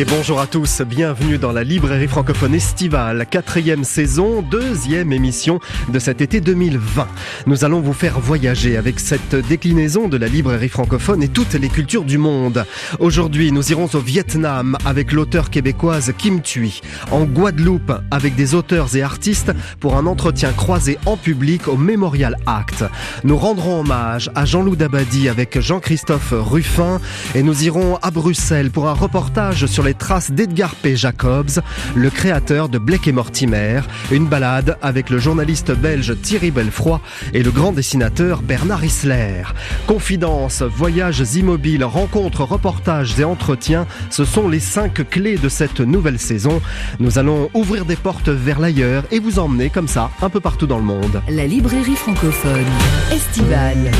[0.00, 5.60] Et bonjour à tous, bienvenue dans la librairie francophone estivale, quatrième saison, deuxième émission
[5.90, 7.06] de cet été 2020.
[7.46, 11.68] Nous allons vous faire voyager avec cette déclinaison de la librairie francophone et toutes les
[11.68, 12.64] cultures du monde.
[12.98, 16.80] Aujourd'hui, nous irons au Vietnam avec l'auteur québécoise Kim Thuy,
[17.10, 22.38] en Guadeloupe avec des auteurs et artistes pour un entretien croisé en public au Memorial
[22.46, 22.86] Act.
[23.22, 27.02] Nous rendrons hommage à Jean-Loup Dabadi avec Jean-Christophe Ruffin
[27.34, 30.96] et nous irons à Bruxelles pour un reportage sur les traces d'Edgar P.
[30.96, 31.60] Jacobs,
[31.94, 37.00] le créateur de Blake et Mortimer, une balade avec le journaliste belge Thierry Belfroy
[37.34, 39.42] et le grand dessinateur Bernard Isler.
[39.86, 46.18] Confidences, voyages immobiles, rencontres, reportages et entretiens, ce sont les cinq clés de cette nouvelle
[46.18, 46.60] saison.
[46.98, 50.66] Nous allons ouvrir des portes vers l'ailleurs et vous emmener comme ça un peu partout
[50.66, 51.22] dans le monde.
[51.28, 52.66] La librairie francophone
[53.12, 53.90] estivale.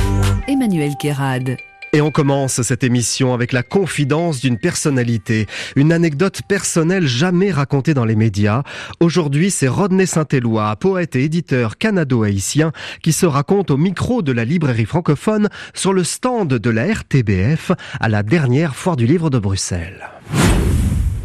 [0.48, 1.69] Emmanuel Kérad.
[1.92, 7.94] Et on commence cette émission avec la confidence d'une personnalité, une anecdote personnelle jamais racontée
[7.94, 8.62] dans les médias.
[9.00, 12.70] Aujourd'hui, c'est Rodney Saint-Éloi, poète et éditeur canado-haïtien,
[13.02, 17.72] qui se raconte au micro de la librairie francophone sur le stand de la RTBF
[17.98, 20.08] à la dernière foire du livre de Bruxelles.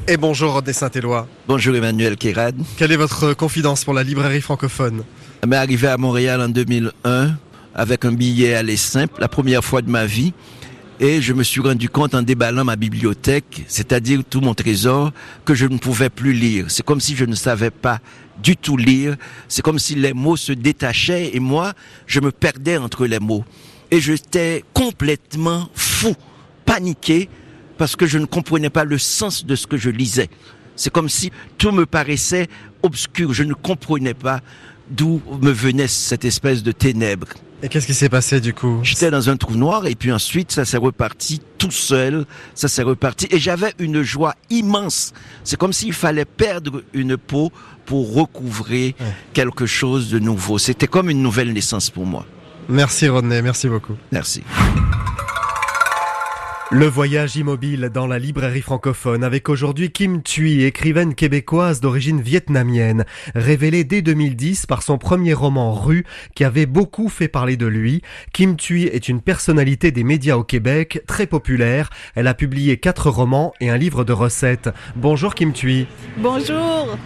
[0.08, 1.28] Et bonjour Rodney Saint-Éloi.
[1.48, 2.56] Bonjour Emmanuel Kérad.
[2.78, 5.04] Quelle est votre confidence pour la librairie francophone?
[5.44, 7.38] Je arrivé à Montréal en 2001
[7.76, 10.34] avec un billet aller simple, la première fois de ma vie.
[11.02, 15.12] Et je me suis rendu compte en déballant ma bibliothèque, c'est-à-dire tout mon trésor,
[15.44, 16.68] que je ne pouvais plus lire.
[16.70, 18.00] C'est comme si je ne savais pas
[18.42, 19.18] du tout lire.
[19.50, 21.74] C'est comme si les mots se détachaient et moi,
[22.08, 23.44] je me perdais entre les mots.
[23.92, 26.16] Et j'étais complètement fou,
[26.66, 27.30] paniqué,
[27.78, 30.30] parce que je ne comprenais pas le sens de ce que je lisais.
[30.78, 32.48] C'est comme si tout me paraissait
[32.84, 33.34] obscur.
[33.34, 34.40] Je ne comprenais pas
[34.90, 37.28] d'où me venait cette espèce de ténèbres.
[37.64, 40.52] Et qu'est-ce qui s'est passé du coup J'étais dans un trou noir et puis ensuite
[40.52, 45.14] ça s'est reparti tout seul, ça s'est reparti et j'avais une joie immense.
[45.44, 47.52] C'est comme s'il fallait perdre une peau
[47.86, 48.94] pour recouvrir
[49.34, 50.58] quelque chose de nouveau.
[50.58, 52.26] C'était comme une nouvelle naissance pour moi.
[52.68, 53.96] Merci Rodney, merci beaucoup.
[54.12, 54.44] Merci.
[56.72, 63.06] Le voyage immobile dans la librairie francophone avec aujourd'hui Kim Thuy, écrivaine québécoise d'origine vietnamienne,
[63.36, 68.02] révélée dès 2010 par son premier roman Rue qui avait beaucoup fait parler de lui.
[68.34, 71.92] Kim Thuy est une personnalité des médias au Québec, très populaire.
[72.16, 74.70] Elle a publié quatre romans et un livre de recettes.
[74.96, 75.86] Bonjour Kim Thuy.
[76.18, 76.98] Bonjour.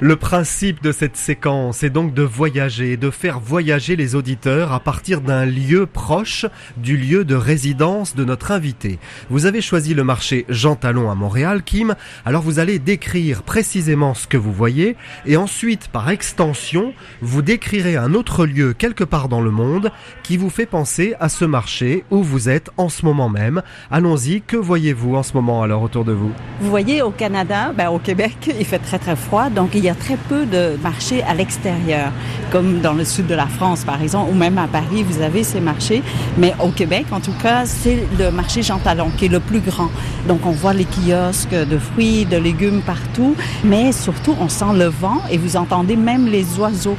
[0.00, 4.80] Le principe de cette séquence est donc de voyager, de faire voyager les auditeurs à
[4.80, 6.44] partir d'un lieu proche
[6.76, 8.98] du lieu de résidence de notre invité.
[9.30, 11.94] Vous avez choisi le marché Jean Talon à Montréal, Kim,
[12.26, 16.92] alors vous allez décrire précisément ce que vous voyez et ensuite, par extension,
[17.22, 19.90] vous décrirez un autre lieu quelque part dans le monde
[20.22, 23.62] qui vous fait penser à ce marché où vous êtes en ce moment même.
[23.90, 26.32] Allons-y, que voyez-vous en ce moment alors autour de vous?
[26.60, 29.90] Vous voyez au Canada, ben, au Québec, il fait très très froid, donc il y
[29.90, 32.12] a très peu de marchés à l'extérieur,
[32.50, 35.44] comme dans le sud de la France par exemple, ou même à Paris, vous avez
[35.44, 36.02] ces marchés.
[36.38, 39.60] Mais au Québec, en tout cas, c'est le marché Jean Talon qui est le plus
[39.60, 39.90] grand.
[40.28, 44.86] Donc on voit les kiosques de fruits, de légumes partout, mais surtout on sent le
[44.86, 46.96] vent et vous entendez même les oiseaux.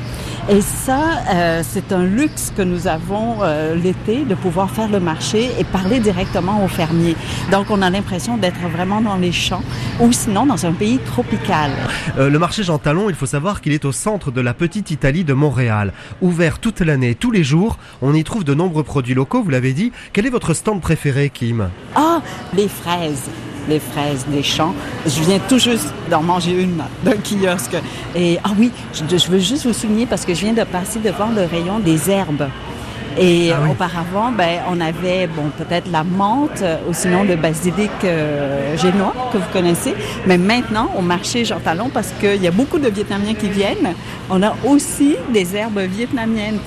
[0.50, 1.00] Et ça,
[1.30, 5.66] euh, c'est un luxe que nous avons euh, l'été de pouvoir faire le marché et
[5.66, 7.18] parler directement aux fermiers.
[7.52, 9.64] Donc on a l'impression d'être vraiment dans les champs
[10.00, 11.72] ou sinon dans un pays tropical.
[12.18, 12.77] Euh, le marché Jean
[13.10, 15.94] Il faut savoir qu'il est au centre de la petite Italie de Montréal.
[16.22, 19.74] Ouvert toute l'année, tous les jours, on y trouve de nombreux produits locaux, vous l'avez
[19.74, 19.92] dit.
[20.14, 21.70] Quel est votre stand préféré, Kim?
[21.96, 22.22] Ah,
[22.56, 23.30] les fraises
[23.68, 24.74] les fraises des champs.
[25.06, 27.76] Je viens tout juste d'en manger une d'un kiosque.
[28.16, 31.30] Et ah oui, je, veux juste vous souligner parce que je viens de passer devant
[31.30, 32.48] le rayon des herbes.
[33.20, 33.72] Et ah oui.
[33.72, 39.38] auparavant, ben, on avait bon peut-être la menthe ou sinon le basilic euh, génois que
[39.38, 39.96] vous connaissez.
[40.28, 43.94] Mais maintenant, au marché Jean Talon, parce qu'il y a beaucoup de Vietnamiens qui viennent,
[44.30, 46.60] on a aussi des herbes vietnamiennes.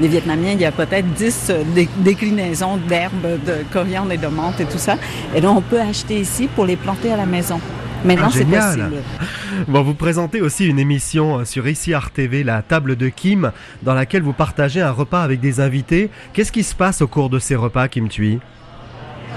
[0.00, 1.52] Les Vietnamiens, il y a peut-être 10
[1.98, 4.96] déclinaisons d'herbes, de coriandre et de menthe et tout ça.
[5.34, 7.60] Et donc, on peut acheter ici pour les planter à la maison.
[8.04, 8.92] Maintenant, Ah, c'est possible.
[9.66, 13.50] Bon, vous présentez aussi une émission sur ici Art TV, la table de Kim,
[13.82, 16.10] dans laquelle vous partagez un repas avec des invités.
[16.32, 18.38] Qu'est-ce qui se passe au cours de ces repas, Kim Thuy?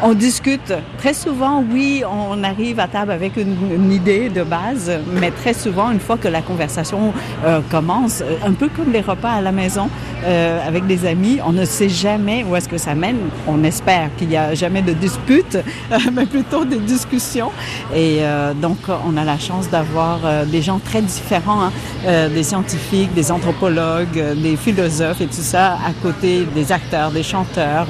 [0.04, 0.74] On discute.
[0.98, 5.92] Très souvent, oui, on arrive à table avec une, idée de base, mais très souvent,
[5.92, 7.14] une fois que la conversation
[7.46, 9.90] euh, commence, euh, un peu comme les repas à la maison
[10.24, 13.18] euh, avec des amis, on ne sait jamais où est-ce que ça mène.
[13.48, 15.60] On espère qu'il n'y a jamais de dispute,
[16.14, 17.52] mais plutôt des discussions.
[17.96, 18.22] Et
[18.62, 24.36] donc, on a la chance d'avoir des gens très différents, hein, des scientifiques, des anthropologues,
[24.38, 27.88] des philosophes et tout ça, à côté des acteurs, des chanteurs,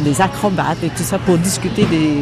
[0.00, 2.20] des acrobates et tout ça pour discuter des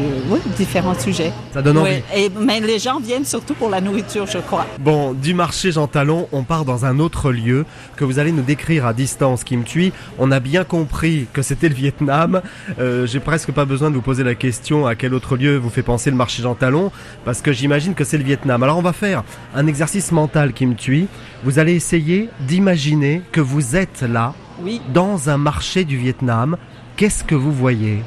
[0.57, 1.31] différents sujets.
[1.53, 2.03] Ça donne envie.
[2.17, 4.67] Et, mais les gens viennent surtout pour la nourriture, je crois.
[4.81, 7.67] Bon, du marché Jean Talon, on part dans un autre lieu
[7.97, 9.93] que vous allez nous décrire à distance, Kim Thuy.
[10.19, 12.41] On a bien compris que c'était le Vietnam.
[12.79, 15.71] Euh, J'ai presque pas besoin de vous poser la question à quel autre lieu vous
[15.71, 16.91] fait penser le marché Jean Talon,
[17.27, 18.63] parce que j'imagine que c'est le Vietnam.
[18.63, 19.23] Alors on va faire
[19.55, 21.09] un exercice mental, Kim Thuy.
[21.45, 24.81] Vous allez essayer d'imaginer que vous êtes là, oui.
[24.95, 26.57] dans un marché du Vietnam.
[26.97, 28.03] Qu'est-ce que vous voyez?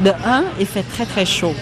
[0.00, 1.54] De un, il fait très très chaud.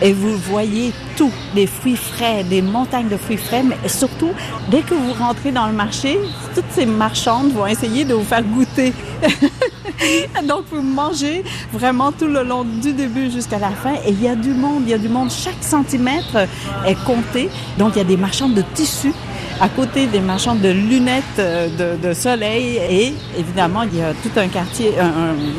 [0.00, 4.30] Et vous voyez tout, des fruits frais, des montagnes de fruits frais, mais surtout,
[4.70, 6.20] dès que vous rentrez dans le marché,
[6.54, 8.92] toutes ces marchandes vont essayer de vous faire goûter.
[10.46, 11.42] Donc, vous mangez
[11.72, 13.94] vraiment tout le long du début jusqu'à la fin.
[14.06, 15.30] Et il y a du monde, il y a du monde.
[15.32, 16.36] Chaque centimètre
[16.86, 17.50] est compté.
[17.76, 19.14] Donc, il y a des marchands de tissus
[19.60, 24.30] à côté des marchands de lunettes euh, de, soleil et évidemment il y a tout
[24.36, 24.92] un quartier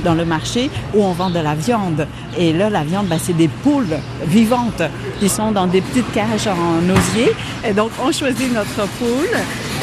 [0.03, 2.07] dans le marché où on vend de la viande
[2.37, 4.81] et là la viande ben, c'est des poules vivantes
[5.19, 7.31] qui sont dans des petites cages en osier
[7.65, 9.37] et donc on choisit notre poule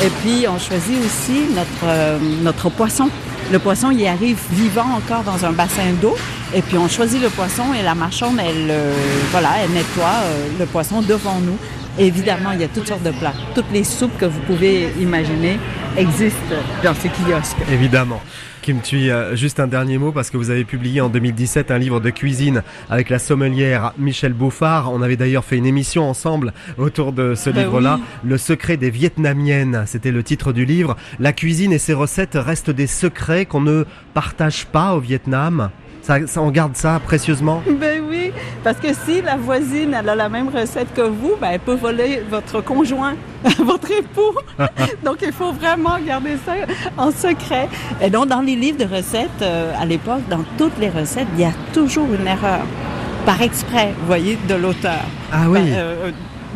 [0.04, 3.08] et puis on choisit aussi notre euh, poisson
[3.52, 6.16] le poisson, il arrive vivant encore dans un bassin d'eau.
[6.52, 8.92] Et puis, on choisit le poisson et la marchande, elle, euh,
[9.30, 10.18] voilà, elle nettoie
[10.58, 11.56] le poisson devant nous.
[11.98, 13.34] Évidemment, il y a toutes sortes de plats.
[13.54, 15.58] Toutes les soupes que vous pouvez imaginer
[15.96, 17.56] existent dans ces kiosques.
[17.72, 18.20] Évidemment.
[18.66, 22.00] Kim Thuy, juste un dernier mot parce que vous avez publié en 2017 un livre
[22.00, 24.92] de cuisine avec la sommelière Michel Bouffard.
[24.92, 28.00] On avait d'ailleurs fait une émission ensemble autour de ce ben livre-là.
[28.24, 30.96] Le secret des Vietnamiennes, c'était le titre du livre.
[31.20, 33.84] La cuisine et ses recettes restent des secrets qu'on ne
[34.14, 35.70] partage pas au Vietnam.
[36.06, 37.64] Ça, on garde ça précieusement?
[37.68, 38.30] Ben oui,
[38.62, 41.74] parce que si la voisine elle a la même recette que vous, ben elle peut
[41.74, 43.16] voler votre conjoint,
[43.58, 44.38] votre époux.
[45.04, 46.52] donc il faut vraiment garder ça
[46.96, 47.68] en secret.
[48.00, 51.40] Et donc dans les livres de recettes, euh, à l'époque, dans toutes les recettes, il
[51.40, 52.60] y a toujours une erreur,
[53.24, 55.02] par exprès, vous voyez, de l'auteur.
[55.32, 55.58] Ah oui.
[55.58, 56.10] Ben, euh, euh,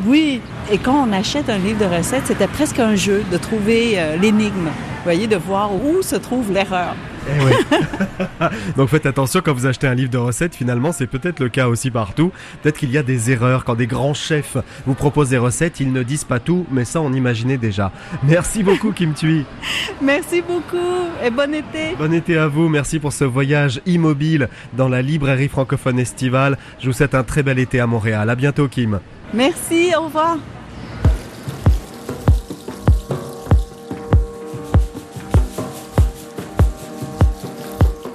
[0.06, 3.98] oui, et quand on achète un livre de recettes, c'était presque un jeu de trouver
[4.22, 6.94] l'énigme, vous voyez, de voir où se trouve l'erreur.
[7.28, 8.44] Eh
[8.76, 11.68] Donc faites attention quand vous achetez un livre de recettes, finalement c'est peut-être le cas
[11.68, 12.32] aussi partout.
[12.62, 14.56] Peut-être qu'il y a des erreurs quand des grands chefs
[14.86, 17.92] vous proposent des recettes, ils ne disent pas tout, mais ça on imaginait déjà.
[18.22, 19.44] Merci beaucoup Kim Thuy.
[20.02, 20.76] Merci beaucoup
[21.24, 21.96] et bon été.
[21.98, 26.58] Bon été à vous, merci pour ce voyage immobile dans la librairie francophone estivale.
[26.80, 28.30] Je vous souhaite un très bel été à Montréal.
[28.30, 29.00] À bientôt Kim.
[29.34, 30.38] Merci, au revoir.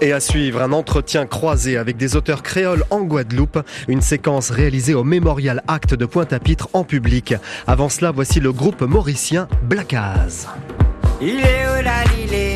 [0.01, 4.93] Et à suivre, un entretien croisé avec des auteurs créoles en Guadeloupe, une séquence réalisée
[4.93, 7.33] au Mémorial Acte de Pointe-à-Pitre en public.
[7.65, 10.47] Avant cela, voici le groupe mauricien Blackaz.
[11.21, 12.54] Il est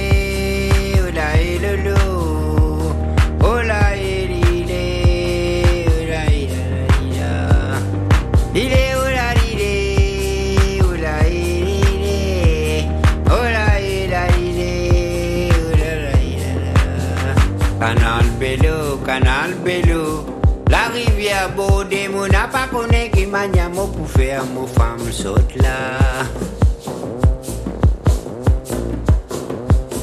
[20.70, 26.00] La rivière Baudé, mon n'a pas connu qui m'a pour faire mon femme saute là.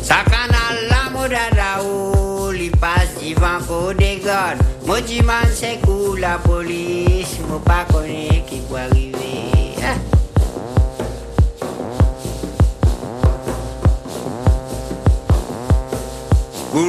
[0.02, 4.58] Sa canal la modada ou li passe divan ko de god.
[4.86, 9.14] Mo diman c'est cool la police, mo pas connu qui peut arriver.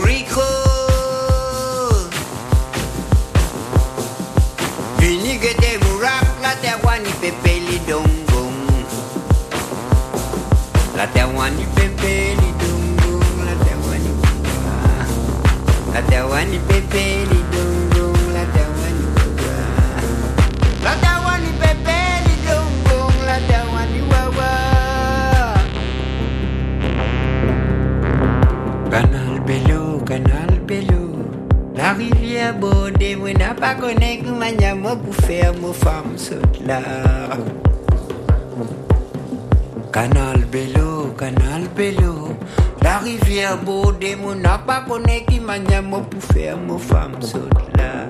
[0.04, 0.57] Rico
[10.98, 14.12] La terwani pepe li dongong La terwani
[15.94, 17.42] La terwani pepe li
[18.34, 19.06] La terwani
[20.82, 22.36] La terwani pepe li
[23.30, 24.50] La terwani wawa
[28.90, 31.30] Canal Belo, Canal Belo
[31.76, 34.50] La rivière Bodé, vous n'a pas connu que ma
[34.96, 36.82] pour faire mon femme saute là.
[39.98, 42.38] Canal Bello, Canal Bello.
[42.84, 48.07] La rivière Bodé, vous n'a pas connu que ma pour faire mon femme saute là.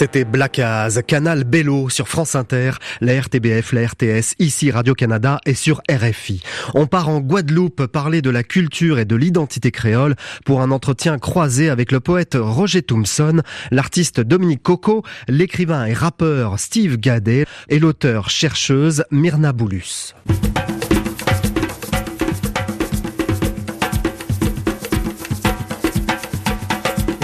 [0.00, 2.70] C'était Blackaz, Canal Bello sur France Inter,
[3.02, 6.40] la RTBF, la RTS, ici Radio-Canada et sur RFI.
[6.74, 10.14] On part en Guadeloupe parler de la culture et de l'identité créole
[10.46, 16.58] pour un entretien croisé avec le poète Roger Thompson, l'artiste Dominique Coco, l'écrivain et rappeur
[16.58, 20.14] Steve Gadet et l'auteur-chercheuse Myrna Boulus.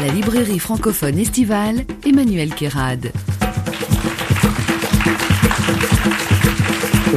[0.07, 3.11] La librairie francophone estivale, Emmanuel Kérad.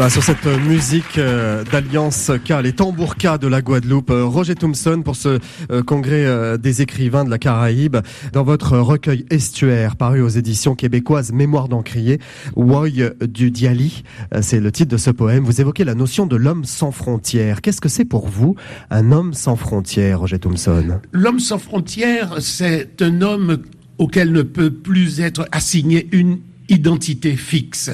[0.08, 5.16] Sur cette musique euh, d'Alliance K, les tambours de la Guadeloupe, euh, Roger Thompson pour
[5.16, 5.40] ce
[5.72, 7.98] euh, congrès euh, des écrivains de la Caraïbe,
[8.32, 12.20] dans votre recueil Estuaire, paru aux éditions québécoises Mémoire d'Encrier,
[12.56, 14.04] Woy du Diali,
[14.34, 15.44] euh, c'est le titre de ce poème.
[15.44, 17.62] Vous évoquez la notion de l'homme sans frontières.
[17.62, 18.56] Qu'est-ce que c'est pour vous
[18.90, 21.02] un homme sans frontières, Roger Thompson?
[21.12, 23.60] L'homme sans frontières, c'est un homme
[23.98, 26.40] auquel ne peut plus être assigné une
[26.70, 27.92] identité fixe.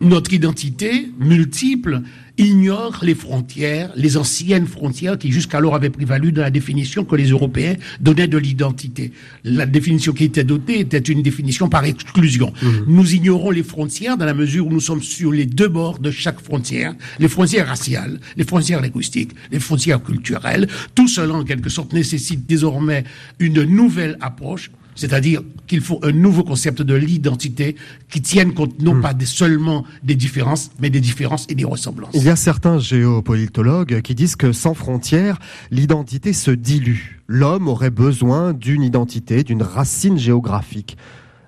[0.00, 2.02] Notre identité multiple
[2.38, 7.30] ignore les frontières, les anciennes frontières qui jusqu'alors avaient prévalu dans la définition que les
[7.30, 9.12] Européens donnaient de l'identité.
[9.42, 12.52] La définition qui était dotée était une définition par exclusion.
[12.86, 16.12] Nous ignorons les frontières dans la mesure où nous sommes sur les deux bords de
[16.12, 20.68] chaque frontière, les frontières raciales, les frontières linguistiques, les frontières culturelles.
[20.94, 23.02] Tout cela, en quelque sorte, nécessite désormais
[23.40, 27.76] une nouvelle approche c'est-à-dire qu'il faut un nouveau concept de l'identité
[28.10, 32.14] qui tienne compte non pas des- seulement des différences, mais des différences et des ressemblances.
[32.14, 35.38] Il y a certains géopolitologues qui disent que sans frontières,
[35.70, 37.20] l'identité se dilue.
[37.28, 40.96] L'homme aurait besoin d'une identité, d'une racine géographique.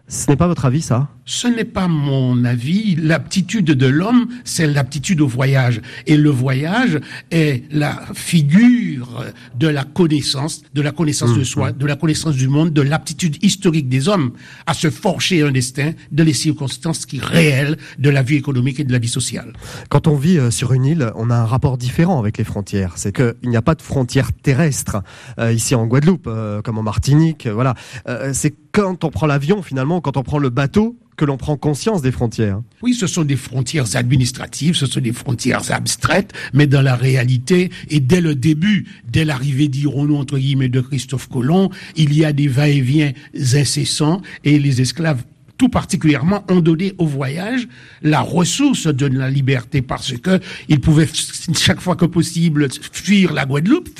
[0.08, 1.08] Ce n'est pas votre avis, ça?
[1.32, 2.96] Ce n'est pas mon avis.
[2.96, 5.80] L'aptitude de l'homme, c'est l'aptitude au voyage.
[6.08, 6.98] Et le voyage
[7.30, 9.24] est la figure
[9.56, 13.36] de la connaissance, de la connaissance de soi, de la connaissance du monde, de l'aptitude
[13.44, 14.32] historique des hommes
[14.66, 18.84] à se forger un destin de les circonstances qui réelles de la vie économique et
[18.84, 19.52] de la vie sociale.
[19.88, 22.94] Quand on vit euh, sur une île, on a un rapport différent avec les frontières.
[22.96, 24.96] C'est qu'il n'y a pas de frontières terrestres
[25.38, 27.46] euh, ici en Guadeloupe, euh, comme en Martinique.
[27.46, 27.76] euh, voilà.
[28.08, 31.58] Euh, c'est quand on prend l'avion, finalement, quand on prend le bateau, que l'on prend
[31.58, 32.62] conscience des frontières.
[32.80, 37.70] Oui, ce sont des frontières administratives, ce sont des frontières abstraites, mais dans la réalité,
[37.90, 42.32] et dès le début, dès l'arrivée, dirons-nous, entre guillemets, de Christophe Colomb, il y a
[42.32, 45.22] des va-et-vient incessants, et les esclaves
[45.60, 47.68] tout particulièrement, ont donné au voyage
[48.00, 50.40] la ressource de la liberté parce que
[50.70, 51.06] ils pouvaient
[51.54, 53.90] chaque fois que possible fuir la Guadeloupe,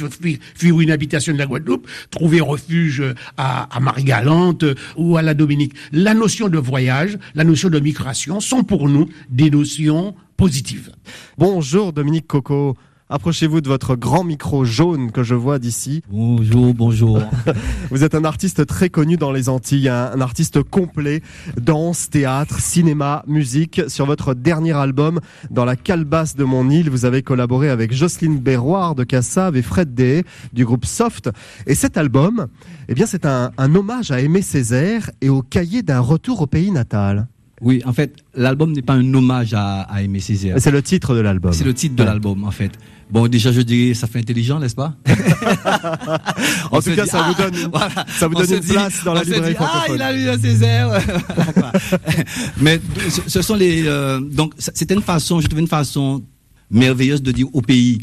[0.55, 3.05] fuir, une habitation de la Guadeloupe, trouver refuge
[3.37, 4.65] à, à Marie-Galante
[4.97, 5.75] ou à la Dominique.
[5.93, 10.93] La notion de voyage, la notion de migration sont pour nous des notions positives.
[11.37, 12.75] Bonjour Dominique Coco.
[13.13, 16.01] Approchez-vous de votre grand micro jaune que je vois d'ici.
[16.09, 17.21] Bonjour, bonjour.
[17.91, 21.21] Vous êtes un artiste très connu dans les Antilles, un, un, artiste complet,
[21.61, 23.83] danse, théâtre, cinéma, musique.
[23.89, 25.19] Sur votre dernier album,
[25.51, 29.63] Dans la calebasse de mon île, vous avez collaboré avec Jocelyne Berroir de Cassave et
[29.63, 31.31] Fred Deshaies du groupe Soft.
[31.67, 32.47] Et cet album,
[32.89, 36.47] eh bien, c'est un, un hommage à Aimé Césaire et au cahier d'un retour au
[36.47, 37.27] pays natal.
[37.61, 40.57] Oui, en fait, l'album n'est pas un hommage à, à Aimé Césaire.
[40.59, 41.53] C'est le titre de l'album.
[41.53, 42.09] C'est le titre de Ouais.
[42.09, 42.73] l'album, en fait.
[43.11, 44.95] Bon, déjà, je dirais, ça fait intelligent, n'est-ce pas?
[46.71, 48.07] En tout cas, dit, ça vous ah, donne, une- voilà.
[48.19, 50.13] ça vous On donne une dit- place dans la on librairie dit, Ah, il a
[50.13, 50.89] lu un Césaire.
[52.61, 53.83] Mais ce, ce sont les.
[53.87, 56.23] euh, donc, c'était une façon, je trouvais une façon
[56.71, 58.01] merveilleuse de dire au pays.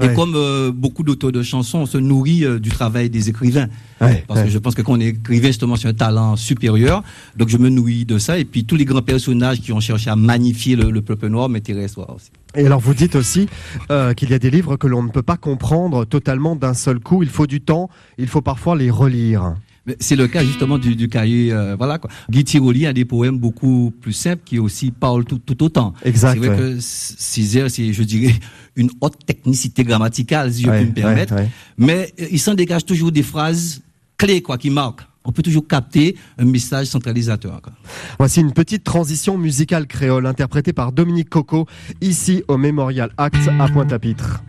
[0.00, 3.68] Et comme euh, beaucoup d'auteurs de chansons, on se nourrit euh, du travail des écrivains.
[4.00, 4.46] Ouais, Parce ouais.
[4.46, 7.02] que je pense que quand on est écrivain, justement, c'est un talent supérieur.
[7.36, 8.38] Donc, je me nourris de ça.
[8.38, 11.48] Et puis, tous les grands personnages qui ont cherché à magnifier le, le peuple noir
[11.48, 12.30] m'intéressent aussi.
[12.54, 13.46] Et alors vous dites aussi
[13.90, 16.98] euh, qu'il y a des livres que l'on ne peut pas comprendre totalement d'un seul
[16.98, 17.22] coup.
[17.22, 19.54] Il faut du temps, il faut parfois les relire.
[20.00, 22.10] C'est le cas justement du, du cahier, euh, voilà quoi.
[22.30, 25.94] Guy Tiroli a des poèmes beaucoup plus simples qui aussi parlent tout, tout autant.
[26.04, 26.56] Exact, C'est vrai ouais.
[26.56, 28.34] que Césaire, c'est, je dirais,
[28.76, 31.34] une haute technicité grammaticale, si je peux me permettre.
[31.34, 31.48] ouais.
[31.76, 33.82] Mais euh, il s'en dégage toujours des phrases
[34.16, 35.02] clés, quoi, qui marquent.
[35.24, 37.60] On peut toujours capter un message centralisateur.
[37.60, 37.72] Quoi.
[38.18, 41.66] Voici une petite transition musicale créole interprétée par Dominique Coco,
[42.00, 44.42] ici au Memorial Act à Pointe-à-Pitre.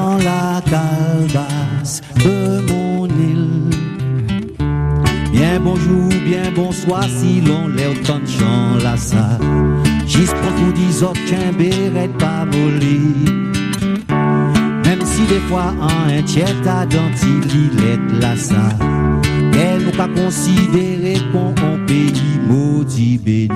[0.00, 3.68] Dans la calebasse de mon île.
[5.30, 9.38] Bien bonjour, bien bonsoir, si l'on l'air chant là ça.
[10.06, 13.14] Juste pour dire autres qu'un béret pas molli.
[14.86, 16.08] Même si des fois en
[16.64, 18.70] ta dentille, il est là ça.
[19.52, 21.52] Elle nous pas considéré qu'on
[21.86, 23.48] pays maudit béni.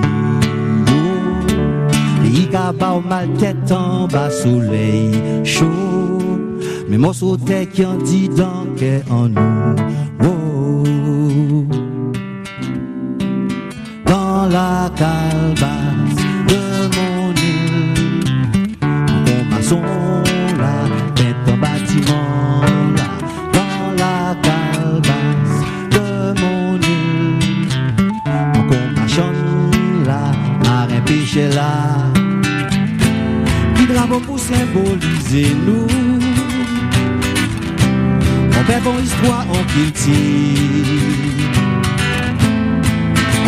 [2.23, 5.11] Qui au mal tête en bas soleil
[5.43, 6.04] chaud.
[6.87, 9.75] Mais mon sauté qui en dit donc en nous.
[14.05, 16.61] Dans la calebasse de
[16.95, 22.61] mon île, en maçon là, tête en bâtiment
[22.95, 23.07] là,
[23.53, 25.59] dans la calebasse
[25.91, 27.69] de mon île,
[28.25, 29.33] en marchant
[30.05, 30.31] là,
[30.63, 31.97] marin pêché là,
[33.75, 36.34] qui drapeau pour symboliser nous.
[38.67, 40.85] Fait bon histoire, on cultive.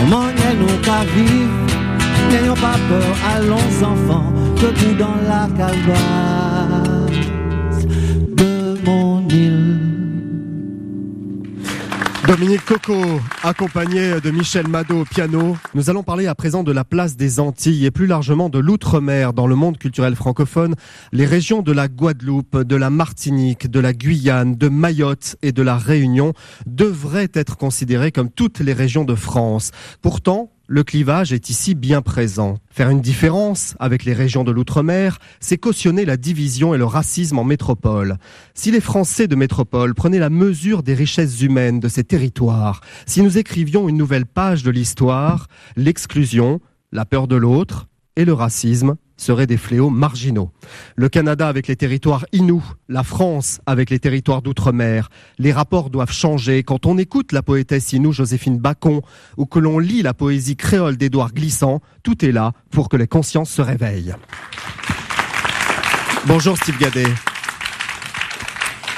[0.02, 1.68] On nos qu'à vivre.
[2.32, 4.32] N'ayons pas peur, allons enfants,
[4.62, 6.47] debout dans la calebasse
[12.38, 15.58] Dominique Coco, accompagné de Michel Mado au piano.
[15.74, 19.34] Nous allons parler à présent de la place des Antilles et plus largement de l'outre-mer
[19.34, 20.76] dans le monde culturel francophone.
[21.12, 25.64] Les régions de la Guadeloupe, de la Martinique, de la Guyane, de Mayotte et de
[25.64, 26.34] la Réunion
[26.68, 29.72] devraient être considérées comme toutes les régions de France.
[30.04, 32.58] Pourtant, le clivage est ici bien présent.
[32.70, 37.40] Faire une différence avec les régions de l'outre-mer, c'est cautionner la division et le racisme
[37.40, 38.18] en métropole.
[38.54, 43.22] Si les Français de métropole prenaient la mesure des richesses humaines de ces territoires, si
[43.22, 45.48] nous écrivions une nouvelle page de l'histoire,
[45.78, 46.60] l'exclusion,
[46.92, 50.52] la peur de l'autre et le racisme seraient des fléaux marginaux.
[50.96, 56.12] Le Canada avec les territoires Inuits, la France avec les territoires d'outre-mer, les rapports doivent
[56.12, 56.64] changer.
[56.64, 59.02] Quand on écoute la poétesse Inou Joséphine Bacon
[59.38, 63.08] ou que l'on lit la poésie créole d'Édouard Glissant, tout est là pour que les
[63.08, 64.16] consciences se réveillent.
[66.26, 67.08] Bonjour Steve Gadet.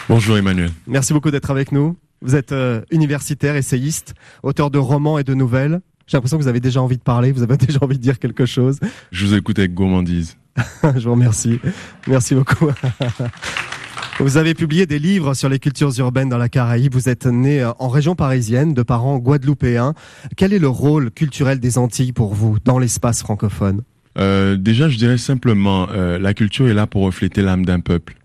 [0.09, 0.71] Bonjour Emmanuel.
[0.87, 1.95] Merci beaucoup d'être avec nous.
[2.21, 5.81] Vous êtes euh, universitaire, essayiste, auteur de romans et de nouvelles.
[6.09, 8.17] J'ai l'impression que vous avez déjà envie de parler, vous avez déjà envie de dire
[8.17, 8.79] quelque chose.
[9.11, 10.37] Je vous écoute avec gourmandise.
[10.83, 11.59] Je vous remercie.
[12.07, 12.69] Merci beaucoup.
[14.21, 16.93] Vous avez publié des livres sur les cultures urbaines dans la Caraïbe.
[16.93, 19.93] Vous êtes né en région parisienne de parents guadeloupéens.
[20.35, 23.81] Quel est le rôle culturel des Antilles pour vous dans l'espace francophone?
[24.17, 28.17] Euh, Déjà, je dirais simplement, euh, la culture est là pour refléter l'âme d'un peuple.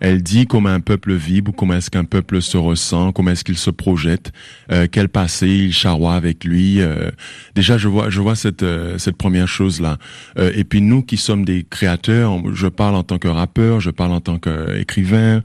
[0.00, 3.58] Elle dit comment un peuple vibre, comment est-ce qu'un peuple se ressent, comment est-ce qu'il
[3.58, 4.32] se projette,
[4.70, 6.80] euh, quel passé il charroie avec lui.
[6.80, 7.10] Euh.
[7.54, 9.98] déjà, je vois, je vois cette euh, cette première chose là.
[10.36, 14.12] et puis nous qui sommes des créateurs, je parle en tant que rappeur, je parle
[14.12, 15.42] en tant qu'écrivain.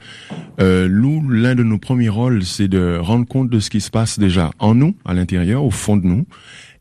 [0.60, 4.20] nous, l'un de nos premiers rôles, c'est de rendre compte de ce qui se passe
[4.20, 6.26] déjà en nous, à l'intérieur, au fond de nous,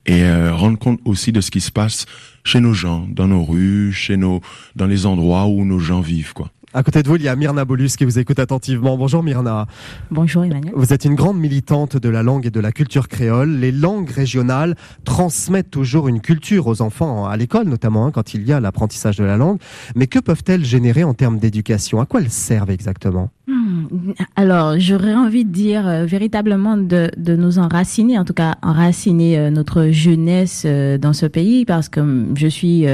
[0.07, 2.07] et rendre compte aussi de ce qui se passe
[2.45, 4.41] chez nos gens, dans nos rues, chez nos,
[4.77, 6.51] dans les endroits où nos gens vivent, quoi.
[6.75, 8.97] À côté de vous, il y a Myrna Bolus qui vous écoute attentivement.
[8.97, 9.67] Bonjour Myrna.
[10.11, 10.73] Bonjour Emmanuel.
[10.75, 13.51] Vous êtes une grande militante de la langue et de la culture créole.
[13.59, 18.47] Les langues régionales transmettent toujours une culture aux enfants, à l'école notamment, hein, quand il
[18.49, 19.59] y a l'apprentissage de la langue.
[19.97, 22.01] Mais que peuvent-elles générer en termes d'éducation?
[22.01, 23.29] À quoi elles servent exactement?
[24.37, 29.39] Alors, j'aurais envie de dire euh, véritablement de, de, nous enraciner, en tout cas enraciner
[29.39, 32.01] euh, notre jeunesse euh, dans ce pays, parce que
[32.35, 32.87] je suis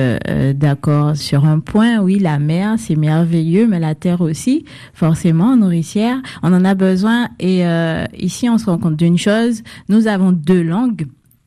[0.55, 4.65] d'accord sur un point, oui, la mer, c'est merveilleux, mais la terre aussi,
[4.95, 7.29] forcément, nourricière, on en a besoin.
[7.39, 11.07] Et euh, ici, on se rend compte d'une chose, nous avons deux langues.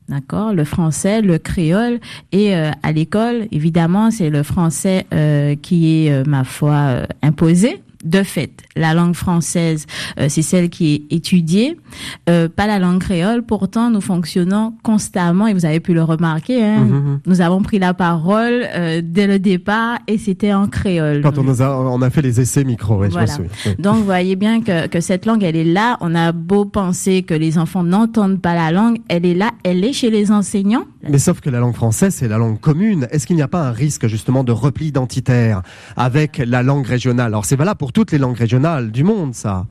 [0.10, 2.00] D'accord, le français, le créole,
[2.34, 8.24] et euh, à l'école, évidemment, c'est le français euh, qui est, ma foi, imposé de
[8.24, 9.86] fait, la langue française,
[10.20, 11.78] euh, c'est celle qui est étudiée,
[12.30, 13.44] euh, pas la langue créole.
[13.44, 17.20] Pourtant, nous fonctionnons constamment, et vous avez pu le remarquer, hein, mhm, mhm.
[17.26, 21.22] nous avons pris la parole euh, dès le départ, et c'était en créole.
[21.22, 23.38] Quand on, a, on a fait les essais micro, voilà.
[23.80, 25.98] Donc, vous voyez bien que, que cette langue, elle est là.
[26.02, 29.84] On a beau penser que les enfants n'entendent pas la langue, elle est là, elle
[29.84, 30.86] est chez les enseignants.
[31.10, 33.08] Mais sauf que la langue française, c'est la langue commune.
[33.12, 35.62] Est-ce qu'il n'y a pas un risque justement de repli identitaire
[35.98, 37.28] avec la langue régionale?
[37.28, 39.66] Alors c'est valable pour toutes les langues régionales du monde, ça.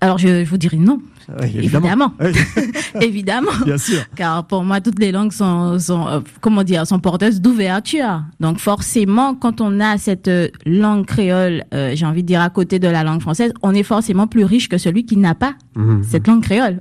[0.00, 0.98] Alors je, vous dirais non.
[1.42, 2.12] évidemment,
[3.00, 3.50] évidemment.
[3.64, 4.02] Bien sûr.
[4.16, 8.22] Car pour moi, toutes les langues sont, sont euh, comment dire, sont porteuses d'ouverture.
[8.38, 12.50] Donc forcément, quand on a cette euh, langue créole, euh, j'ai envie de dire à
[12.50, 15.54] côté de la langue française, on est forcément plus riche que celui qui n'a pas
[15.74, 16.02] mmh.
[16.02, 16.80] cette langue créole.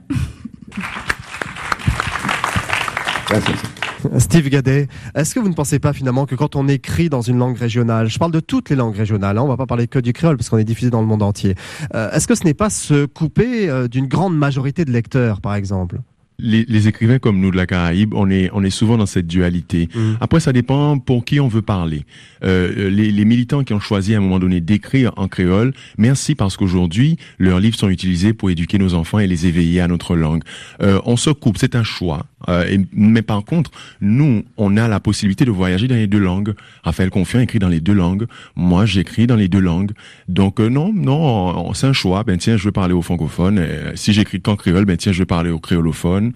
[4.17, 7.37] Steve Gadet, est-ce que vous ne pensez pas finalement que quand on écrit dans une
[7.37, 9.99] langue régionale, je parle de toutes les langues régionales, hein, on va pas parler que
[9.99, 11.55] du créole parce qu'on est diffusé dans le monde entier,
[11.95, 15.55] euh, est-ce que ce n'est pas se couper euh, d'une grande majorité de lecteurs, par
[15.55, 15.99] exemple?
[16.39, 19.27] Les, les, écrivains comme nous de la Caraïbe, on est, on est souvent dans cette
[19.27, 19.89] dualité.
[19.93, 20.13] Mm.
[20.21, 22.05] Après, ça dépend pour qui on veut parler.
[22.43, 26.35] Euh, les, les, militants qui ont choisi à un moment donné d'écrire en créole, merci
[26.35, 30.15] parce qu'aujourd'hui, leurs livres sont utilisés pour éduquer nos enfants et les éveiller à notre
[30.15, 30.43] langue.
[30.81, 32.25] Euh, on se coupe, c'est un choix.
[32.49, 36.19] Euh, et, mais par contre, nous, on a la possibilité de voyager dans les deux
[36.19, 36.53] langues.
[36.83, 38.25] Raphaël Confiant écrit dans les deux langues.
[38.55, 39.91] Moi, j'écris dans les deux langues.
[40.27, 42.23] Donc euh, non, non, c'est un choix.
[42.23, 43.59] Ben tiens, je veux parler au francophone.
[43.59, 46.32] Euh, si j'écris qu'en créole, ben tiens, je veux parler au créolophone.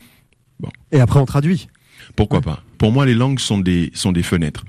[0.60, 0.70] Bon.
[0.92, 1.68] Et après, on traduit.
[2.16, 4.64] Pourquoi pas Pour moi, les langues sont des sont des fenêtres.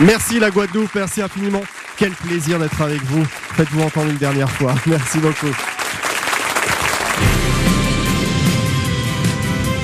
[0.00, 1.60] Merci la Guadeloupe, merci infiniment.
[1.98, 3.24] Quel plaisir d'être avec vous.
[3.24, 4.74] Faites-vous entendre une dernière fois.
[4.86, 5.54] Merci beaucoup.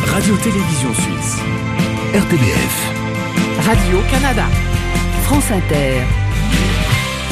[0.07, 1.37] Radio-Télévision Suisse.
[2.15, 2.93] RTBF.
[3.67, 4.47] Radio-Canada.
[5.25, 6.01] France Inter.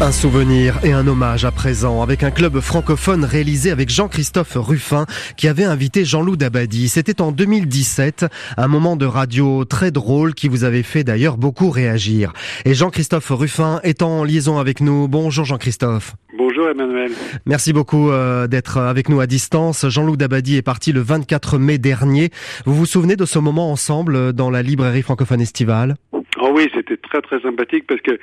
[0.00, 5.06] Un souvenir et un hommage à présent avec un club francophone réalisé avec Jean-Christophe Ruffin
[5.36, 6.88] qui avait invité Jean-Loup Dabadi.
[6.88, 11.70] C'était en 2017, un moment de radio très drôle qui vous avait fait d'ailleurs beaucoup
[11.70, 12.32] réagir.
[12.64, 15.06] Et Jean-Christophe Ruffin est en liaison avec nous.
[15.06, 16.16] Bonjour Jean-Christophe.
[16.56, 17.10] Bonjour Emmanuel.
[17.46, 19.88] Merci beaucoup euh, d'être avec nous à distance.
[19.88, 22.30] Jean-Loup Dabadi est parti le 24 mai dernier.
[22.64, 25.96] Vous vous souvenez de ce moment ensemble dans la librairie francophone estivale?
[26.40, 28.18] Oh oui, c'était très très sympathique parce que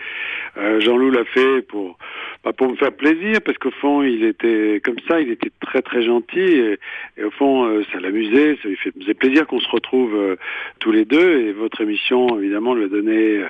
[0.57, 1.97] euh, Jean-Loup l'a fait pour
[2.43, 5.81] pas pour me faire plaisir parce qu'au fond il était comme ça, il était très
[5.81, 6.79] très gentil et,
[7.17, 10.35] et au fond euh, ça l'amusait, ça lui fait, faisait plaisir qu'on se retrouve euh,
[10.79, 13.47] tous les deux et votre émission évidemment lui a donné euh,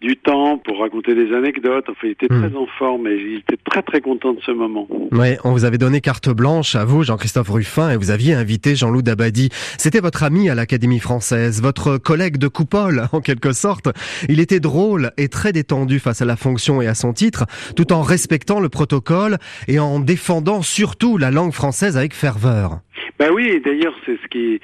[0.00, 1.86] du temps pour raconter des anecdotes.
[1.88, 2.48] Enfin, il était Hmm.
[2.48, 4.86] très en forme et il était très très content de ce moment.
[5.10, 8.74] Oui, on vous avait donné carte blanche à vous, Jean-Christophe Ruffin, et vous aviez invité
[8.74, 9.50] Jean-Loup Dabadi.
[9.76, 13.88] C'était votre ami à l'Académie française, votre collègue de coupole, en quelque sorte.
[14.28, 17.46] Il était drôle et très détendu face à la fonction et à son titre,
[17.76, 22.80] tout en respectant le protocole et en défendant surtout la langue française avec ferveur.
[23.18, 24.60] Ben oui, d'ailleurs c'est ce qui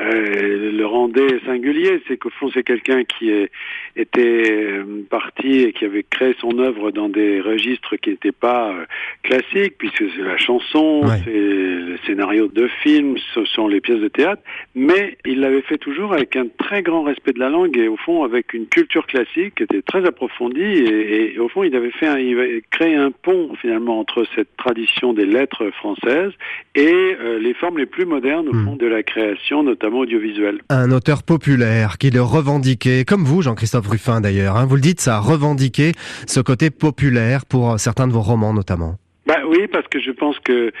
[0.00, 3.50] euh, le rendait singulier, c'est qu'au fond c'est quelqu'un qui est,
[3.96, 8.70] était euh, parti et qui avait créé son œuvre dans des registres qui n'étaient pas
[8.70, 8.84] euh,
[9.22, 11.16] classiques, puisque c'est la chanson, Ouais.
[11.24, 14.42] c'est le scénario de film, ce sont les pièces de théâtre,
[14.74, 17.96] mais il l'avait fait toujours avec un très grand respect de la langue et au
[17.96, 21.90] fond avec une culture classique qui était très approfondie et, et au fond il avait
[21.90, 26.32] fait un, il avait créé un pont finalement entre cette tradition des lettres françaises
[26.74, 28.64] et euh, les formes les plus modernes au Hmm.
[28.64, 30.58] fond de la création, notamment audiovisuelle.
[30.68, 35.00] Un auteur populaire qui le revendiquait, comme vous, Jean-Christophe Ruffin d'ailleurs, hein, vous le dites,
[35.00, 35.92] ça a revendiqué
[36.26, 38.96] ce côté populaire pour certains de vos romans notamment.
[39.28, 40.72] Bah oui, parce que je pense que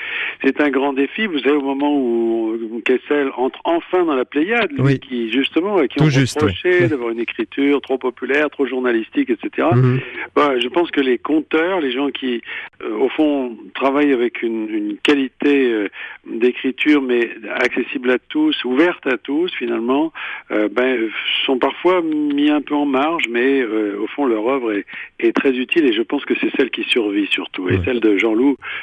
[0.42, 1.26] c'est un grand défi.
[1.26, 4.98] Vous savez, au moment où Kessel entre enfin dans la Pléiade, lui Oui.
[4.98, 6.88] qui justement, à qui Tout on juste, reprochait oui.
[6.88, 9.68] d'avoir une écriture trop populaire, trop journalistique, etc.
[9.74, 10.00] Mhm.
[10.34, 12.40] Bah, je pense que les conteurs, les gens qui,
[12.82, 15.88] euh, au fond, travaillent avec une, une qualité euh,
[16.26, 20.10] d'écriture, mais accessible à tous, ouverte à tous, finalement,
[20.52, 21.10] euh, ben,
[21.44, 24.86] sont parfois mis un peu en marge, mais euh, au fond, leur œuvre est,
[25.20, 27.68] est très utile et je pense que c'est celle qui survit surtout.
[27.68, 28.16] Et celle de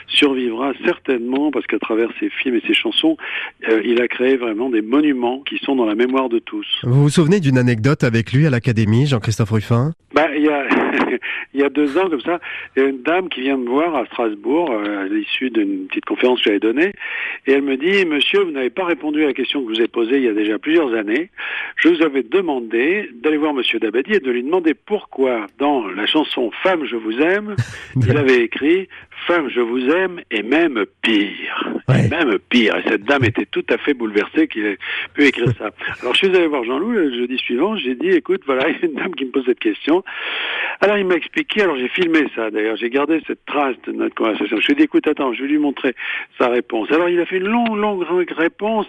[0.07, 3.17] Survivra certainement parce qu'à travers ses films et ses chansons,
[3.69, 6.65] euh, il a créé vraiment des monuments qui sont dans la mémoire de tous.
[6.83, 9.93] Vous vous souvenez d'une anecdote avec lui à l'Académie, Jean-Christophe Ruffin?
[10.13, 10.65] Bah, il y a,
[11.53, 12.39] il y a deux ans, comme ça,
[12.75, 15.87] il y a une dame qui vient me voir à Strasbourg, euh, à l'issue d'une
[15.87, 16.93] petite conférence que j'avais donnée,
[17.47, 19.83] et elle me dit, monsieur, vous n'avez pas répondu à la question que je vous
[19.83, 21.29] ai posée il y a déjà plusieurs années.
[21.75, 26.05] Je vous avais demandé d'aller voir monsieur Dabadi et de lui demander pourquoi, dans la
[26.05, 27.55] chanson Femme, je vous aime,
[27.95, 28.87] il avait écrit
[29.27, 31.73] Femme, je vous aime, et même pire.
[31.87, 32.05] Ouais.
[32.05, 32.75] Et même pire.
[32.77, 34.77] Et cette dame était tout à fait bouleversée qu'il ait
[35.13, 35.69] pu écrire ça.
[36.01, 37.75] Alors, je suis allé voir Jean-Loup le jeudi suivant.
[37.75, 40.03] J'ai dit, écoute, voilà, il y a une dame qui me pose cette question.
[40.81, 41.61] Alors, il m'a expliqué.
[41.63, 42.75] Alors, j'ai filmé ça, d'ailleurs.
[42.75, 44.57] J'ai gardé cette trace de notre conversation.
[44.59, 45.95] Je lui ai dit, écoute, attends, je vais lui montrer
[46.37, 46.91] sa réponse.
[46.91, 48.05] Alors, il a fait une longue, longue
[48.37, 48.87] réponse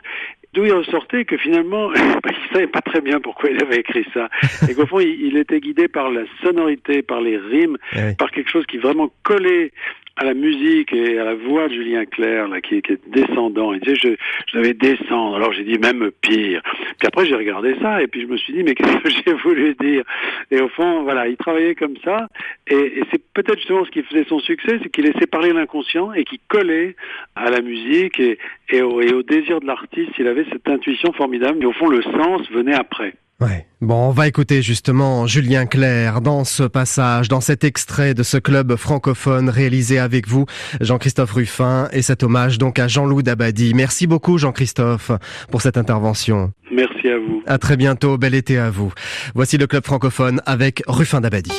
[0.53, 1.99] d'où il ressortait que finalement, bah,
[2.31, 4.29] il savait pas très bien pourquoi il avait écrit ça.
[4.69, 8.15] Et qu'au fond, il, il était guidé par la sonorité, par les rimes, Ouais.
[8.19, 9.71] par quelque chose qui vraiment collait
[10.17, 13.73] à la musique et à la voix de Julien Clerc, là, qui, qui est descendant.
[13.73, 14.09] Il disait, je,
[14.47, 15.37] je devais descendre.
[15.37, 16.63] Alors j'ai dit même pire.
[16.99, 19.33] Puis après j'ai regardé ça et puis je me suis dit, mais qu'est-ce que j'ai
[19.35, 20.05] voulu dire?
[20.51, 22.29] Et au fond, voilà, il travaillait comme ça.
[22.67, 26.13] Et, et c'est peut-être justement ce qui faisait son succès, c'est qu'il laissait parler l'inconscient
[26.13, 26.97] et qui collait
[27.35, 28.39] à la musique et,
[28.71, 30.13] et, au, et au désir de l'artiste.
[30.19, 31.59] Il avait cette intuition formidable.
[31.59, 33.15] Mais au fond, le sens venait après.
[33.41, 33.67] Ouais.
[33.83, 38.39] Bon, on va écouter justement Julien Clerc dans ce passage, dans cet extrait de ce
[38.39, 40.47] club francophone réalisé avec vous,
[40.81, 43.75] Jean-Christophe Ruffin, et cet hommage donc à Jean-Loup Dabadi.
[43.75, 45.11] Merci beaucoup Jean-Christophe
[45.51, 46.53] pour cette intervention.
[46.73, 47.43] Merci à vous.
[47.47, 48.93] À très bientôt, bel été à vous.
[49.35, 51.53] Voici le club francophone avec Ruffin Dabadi.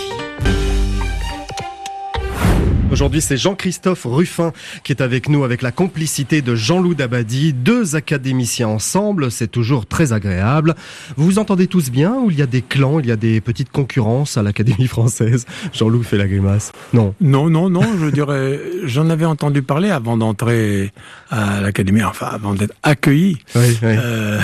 [2.98, 7.96] Aujourd'hui, c'est Jean-Christophe Ruffin qui est avec nous avec la complicité de Jean-Loup Dabadi, deux
[7.96, 10.74] académiciens ensemble, c'est toujours très agréable.
[11.16, 13.40] Vous vous entendez tous bien ou il y a des clans, il y a des
[13.40, 15.46] petites concurrences à l'Académie française?
[15.74, 16.72] Jean-Loup fait la grimace.
[16.92, 17.14] Non.
[17.22, 20.92] Non, non, non, je dirais, j'en avais entendu parler avant d'entrer
[21.30, 23.38] à l'Académie, enfin avant d'être accueilli.
[23.54, 23.96] Oui, oui.
[23.96, 24.40] Euh,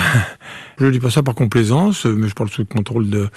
[0.78, 3.28] je dis pas ça par complaisance, mais je parle sous le contrôle de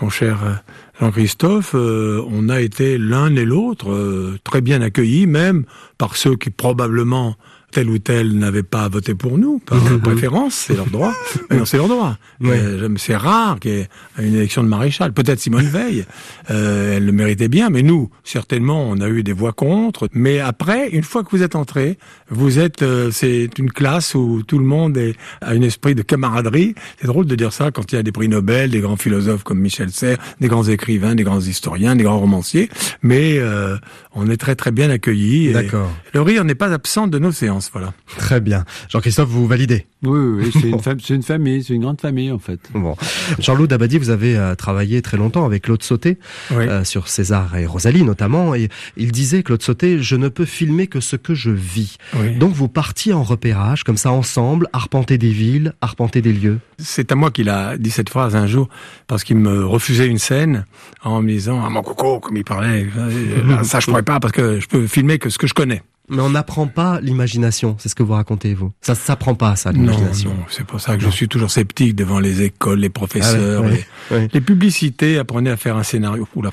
[0.00, 0.54] mon cher euh,
[1.00, 1.72] Jean-Christophe.
[1.74, 5.64] Euh, on a été l'un et l'autre euh, très bien accueillis, même
[5.98, 7.36] par ceux qui probablement
[7.76, 11.12] tel ou tel n'avait pas voté pour nous, par préférence, c'est leur droit.
[11.50, 12.16] Mais non, c'est leur droit.
[12.40, 12.58] Ouais.
[12.58, 15.12] Euh, c'est rare qu'il y ait une élection de maréchal.
[15.12, 16.06] Peut-être Simone Veil,
[16.50, 20.08] euh, elle le méritait bien, mais nous, certainement, on a eu des voix contre.
[20.14, 21.98] Mais après, une fois que vous êtes entré,
[22.30, 26.00] vous êtes, euh, c'est une classe où tout le monde est, a un esprit de
[26.00, 26.74] camaraderie.
[26.98, 29.42] C'est drôle de dire ça quand il y a des prix Nobel, des grands philosophes
[29.42, 32.70] comme Michel Serres, des grands écrivains, des grands historiens, des grands romanciers.
[33.02, 33.76] Mais euh,
[34.14, 35.52] on est très très bien accueillis.
[35.52, 35.92] D'accord.
[36.14, 37.92] Le rire n'est pas absent de nos séances, voilà.
[38.18, 38.64] Très bien.
[38.88, 42.00] Jean-Christophe, vous validez Oui, oui, oui, c'est une, fam- c'est une famille, c'est une grande
[42.00, 42.60] famille en fait.
[42.74, 42.96] Bon.
[43.38, 46.18] Jean-Loup Dabadi, vous avez euh, travaillé très longtemps avec Claude Sauté,
[46.52, 46.64] Oui.
[46.68, 50.86] euh, sur César et Rosalie notamment, et il disait, Claude Sauté, je ne peux filmer
[50.86, 51.98] que ce que je vis.
[52.14, 52.34] Oui.
[52.36, 56.58] Donc vous partiez en repérage, comme ça ensemble, arpenter des villes, arpenter des lieux.
[56.78, 58.68] C'est à moi qu'il a dit cette phrase un jour,
[59.06, 60.64] parce qu'il me refusait une scène
[61.02, 64.32] en me disant «Ah, mon coco», comme il parlait, euh, ça je pourrais pas parce
[64.32, 65.82] que je peux filmer que ce que je connais.
[66.08, 68.72] Mais on n'apprend pas l'imagination, c'est ce que vous racontez, vous.
[68.80, 70.30] Ça ne s'apprend pas, ça, Non, l'imagination.
[70.30, 73.64] non, c'est pour ça que je suis toujours sceptique devant les écoles, les professeurs,
[74.10, 75.18] Ah les, les publicités.
[75.18, 76.28] Apprenez à faire un scénario.
[76.36, 76.50] Oula.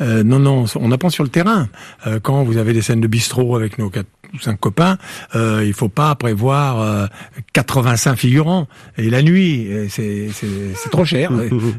[0.00, 1.68] Euh, non, non, on apprend sur le terrain.
[2.06, 4.98] Euh, quand vous avez des scènes de bistrot avec nos quatre ou cinq copains,
[5.34, 7.06] euh, il faut pas prévoir euh,
[7.52, 10.28] 85 figurants et la nuit, et c'est
[10.90, 11.30] trop cher.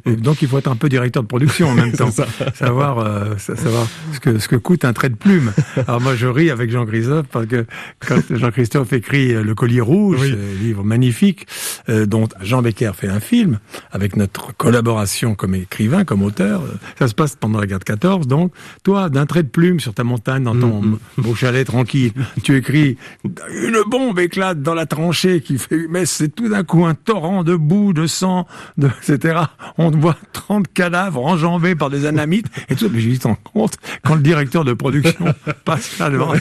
[0.06, 2.10] Et- et donc il faut être un peu directeur de production en même temps,
[2.54, 5.52] savoir euh, sa- savoir ce que ce que coûte un trait de plume.
[5.88, 7.66] Alors moi je ris avec Jean Christophe parce que
[8.06, 10.34] quand Jean Christophe écrit euh, Le Collier Rouge, Oui.
[10.36, 11.48] euh, livre magnifique
[11.90, 13.60] euh, dont Jean Becker fait un film
[13.92, 16.62] avec notre collaboration comme écrivain, comme auteur.
[16.64, 18.28] euh, Ça se passe pendant la guerre de 14.
[18.28, 18.52] Donc
[18.84, 22.98] toi d'un trait de plume sur ta montagne dans ton beau chalet tranquille, tu écris
[23.24, 27.44] une bombe éclate dans la tranchée qui fait mais c'est tout d'un coup un torrent
[27.44, 28.48] de boue, de sang,
[28.78, 29.42] de etc.
[29.78, 32.90] On voit 30 cadavres enjambés par des anamites et tout.
[32.92, 35.34] Mais j'ai dit, t'en compte quand le directeur de production
[35.66, 36.34] passe là devant,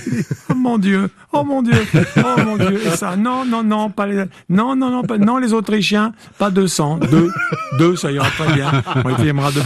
[0.50, 1.80] oh mon Dieu, oh mon Dieu,
[2.16, 2.80] oh mon Dieu.
[2.86, 6.50] Et ça, non, non, non, pas les, non, non, non, pas, non, les Autrichiens, pas
[6.50, 7.30] 200, deux,
[7.78, 8.82] deux, ça ira très bien.
[9.04, 9.62] On les filmera deux.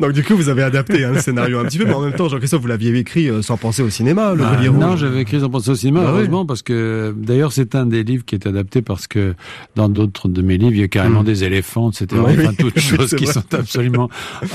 [0.00, 2.14] Donc du coup, vous avez adapté hein, le scénario un petit peu, mais en même
[2.14, 5.04] temps, Jean-Christophe, vous l'aviez écrit euh, sans penser au cinéma, le Ah, Rouge.
[5.10, 6.12] J'avais écrit sans penser au cinéma, Bah oui.
[6.18, 9.34] heureusement, parce que d'ailleurs c'est un des livres qui est adapté parce que
[9.76, 11.24] dans d'autres de mes livres, il y a carrément Mm.
[11.26, 12.06] des éléphants, etc.
[12.24, 12.56] Oui, enfin, oui.
[12.56, 13.34] toutes Oui, choses qui vrai.
[13.34, 14.08] sont absolument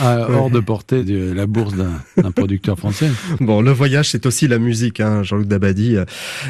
[0.04, 3.10] euh, hors de portée de la bourse d'un producteur français.
[3.40, 5.98] Bon, le voyage, c'est aussi la musique, hein, Jean-Luc Dabadi.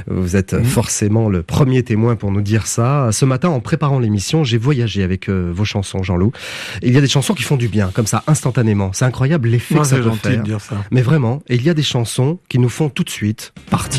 [0.07, 0.63] Vous êtes Mhm.
[0.65, 3.09] forcément le premier témoin pour nous dire ça.
[3.11, 6.31] Ce matin, en préparant l'émission, j'ai voyagé avec euh, vos chansons, Jean-Loup.
[6.83, 8.91] Il y a des chansons qui font du bien, comme ça, instantanément.
[8.93, 10.37] C'est incroyable l'effet que ça c'est peut faire.
[10.39, 10.75] de dire ça.
[10.91, 13.94] Mais vraiment, et il y a des chansons qui nous font tout de suite partir.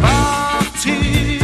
[0.00, 1.39] Partir,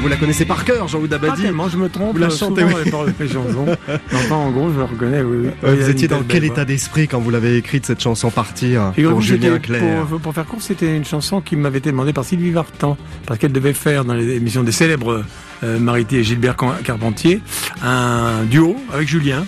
[0.00, 1.42] Vous la connaissez par cœur, Jean-Luc Pas Dabadi.
[1.42, 2.14] tellement, je me trompe.
[2.14, 3.28] Vous la euh, chantez, oui.
[3.28, 3.66] chansons.
[4.14, 5.48] Enfin, en gros, je le reconnais, oui.
[5.62, 5.68] oui.
[5.68, 9.20] A vous étiez dans quel état d'esprit quand vous l'avez écrite, cette chanson Partir, pour
[9.20, 12.50] Julien Clerc Pour, pour faire court, c'était une chanson qui m'avait été demandée par Sylvie
[12.50, 15.22] Vartan, parce qu'elle devait faire dans les émissions des célèbres
[15.62, 17.42] euh, Mariti et Gilbert Carpentier
[17.82, 19.44] un duo avec Julien.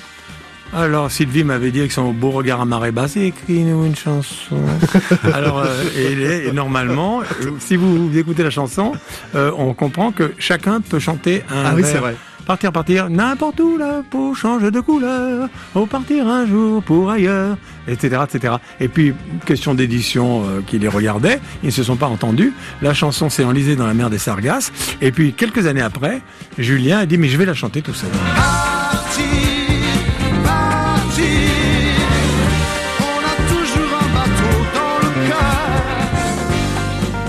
[0.75, 4.57] Alors Sylvie m'avait dit avec son beau regard à marée basse, écris-nous une chanson.
[5.35, 8.93] Alors euh, et, et normalement, euh, si vous, vous écoutez la chanson,
[9.35, 11.91] euh, on comprend que chacun peut chanter un Ah oui, vers.
[11.93, 12.17] c'est vrai.
[12.47, 17.57] Partir, partir, n'importe où la peau change de couleur, au partir un jour pour ailleurs,
[17.87, 18.55] etc., etc.
[18.81, 19.15] Et puis,
[19.47, 22.53] question d'édition euh, qui les regardait, ils ne se sont pas entendus.
[22.81, 24.73] La chanson s'est enlisée dans la mer des Sargasses.
[25.01, 26.21] Et puis, quelques années après,
[26.59, 28.11] Julien a dit, mais je vais la chanter tout seul.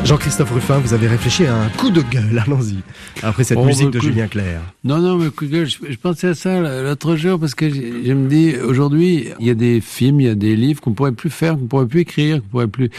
[0.05, 2.75] Jean-Christophe Ruffin, vous avez réfléchi à un coup de gueule, allons-y.
[3.23, 4.59] Après cette Oh, musique de Julien Clerc.
[4.83, 8.11] Non, non, mais écoute, je, je pensais à ça l'autre jour parce que je, je
[8.11, 11.13] me dis, aujourd'hui, il y a des films, il y a des livres qu'on pourrait
[11.13, 12.89] plus faire, qu'on pourrait plus écrire, qu'on pourrait plus.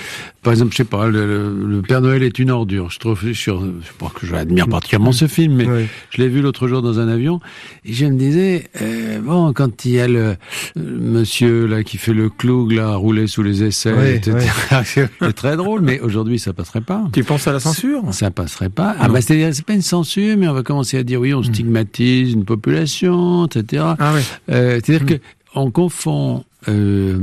[0.43, 2.91] Par exemple, je sais pas, le, le- le Père Noël est une ordure.
[2.91, 3.51] Je trouve, je, je,
[3.99, 5.67] pense que j'admire particulièrement ce film, mais
[6.11, 7.39] je l'ai vu l'autre jour dans un avion
[7.85, 10.37] et je me disais, euh, bon, quand il y a le,
[10.75, 14.39] le monsieur là qui fait le cloug là, rouler sous les aisselles, Oui, etc.
[15.21, 16.94] c'est très drôle, mais aujourd'hui ça passerait pas.
[17.13, 18.03] Tu penses à la censure?
[18.13, 18.95] Ça passerait pas.
[18.99, 22.33] Ah bah c'est pas une censure, mais on va commencer à dire oui, on stigmatise
[22.33, 23.85] une population, etc.
[23.99, 24.21] Ah oui.
[24.51, 25.23] Euh, C'est-à-dire que
[25.55, 27.17] on confond euh,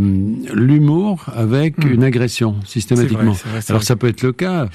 [0.54, 3.34] l'humour avec une agression systématiquement.
[3.34, 3.86] C'est vrai, c'est vrai, c'est Alors vrai.
[3.88, 4.68] ça peut être le cas.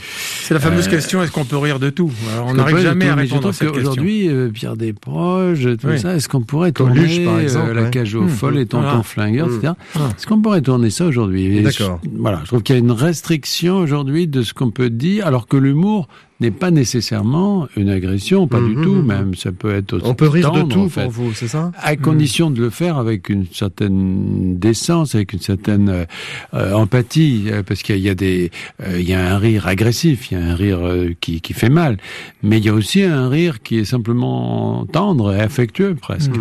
[0.43, 2.11] C'est la fameuse Euh, question, est-ce qu'on peut rire de tout?
[2.35, 3.83] Alors, On n'arrive jamais tout, à répondre à cette question.
[3.91, 5.99] qu'aujourd'hui, euh, Pierre Desproges, tout Oui.
[5.99, 7.91] ça, est-ce qu'on pourrait Coluche, tourner par exemple, euh, la ouais.
[7.91, 9.03] cage aux Mmh, folles mmh, et tonton voilà.
[9.03, 9.55] flingueur, Mmh.
[9.57, 9.73] etc.
[9.95, 9.99] Ah.
[10.17, 11.57] Est-ce qu'on pourrait tourner ça aujourd'hui?
[11.59, 12.01] Et D'accord.
[12.05, 15.27] je- Voilà, je trouve qu'il y a une restriction aujourd'hui de ce qu'on peut dire,
[15.27, 16.09] alors que l'humour
[16.41, 20.05] n'est pas nécessairement une agression, pas du Mmh, tout, mmh, même ça peut être aussi
[20.07, 21.03] On peut rire de tout en fait.
[21.05, 25.41] pour vous, c'est ça À condition de le faire avec une certaine décence, avec une
[25.41, 26.07] certaine
[26.55, 28.51] euh, empathie, euh, parce qu'il y a- des,
[28.83, 31.53] euh, il y a un rire agressif, il y a un rire euh, qui, qui
[31.55, 31.97] fait mal,
[32.43, 36.33] mais il y a aussi un rire qui est simplement tendre et affectueux presque.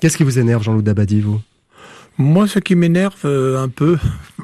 [0.00, 1.40] Qu'est-ce qui vous énerve, Jean-Loup Dabadi, vous?
[2.18, 3.96] Moi, ce qui m'énerve euh, un peu,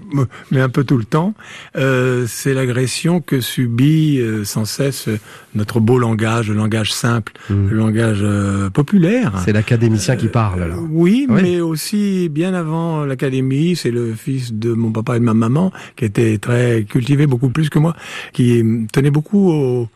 [0.52, 1.34] mais un peu tout le temps,
[1.76, 5.18] euh, c'est l'agression que subit euh, sans cesse euh,
[5.56, 9.32] notre beau langage, le langage simple, le langage euh, populaire.
[9.44, 10.76] C'est l'académicien qui parle, là.
[10.88, 11.40] Oui, Oui.
[11.42, 15.72] mais aussi bien avant l'académie, c'est le fils de mon papa et de ma maman
[15.96, 17.96] qui était très cultivé, beaucoup plus que moi,
[18.32, 19.88] qui euh, tenait beaucoup au,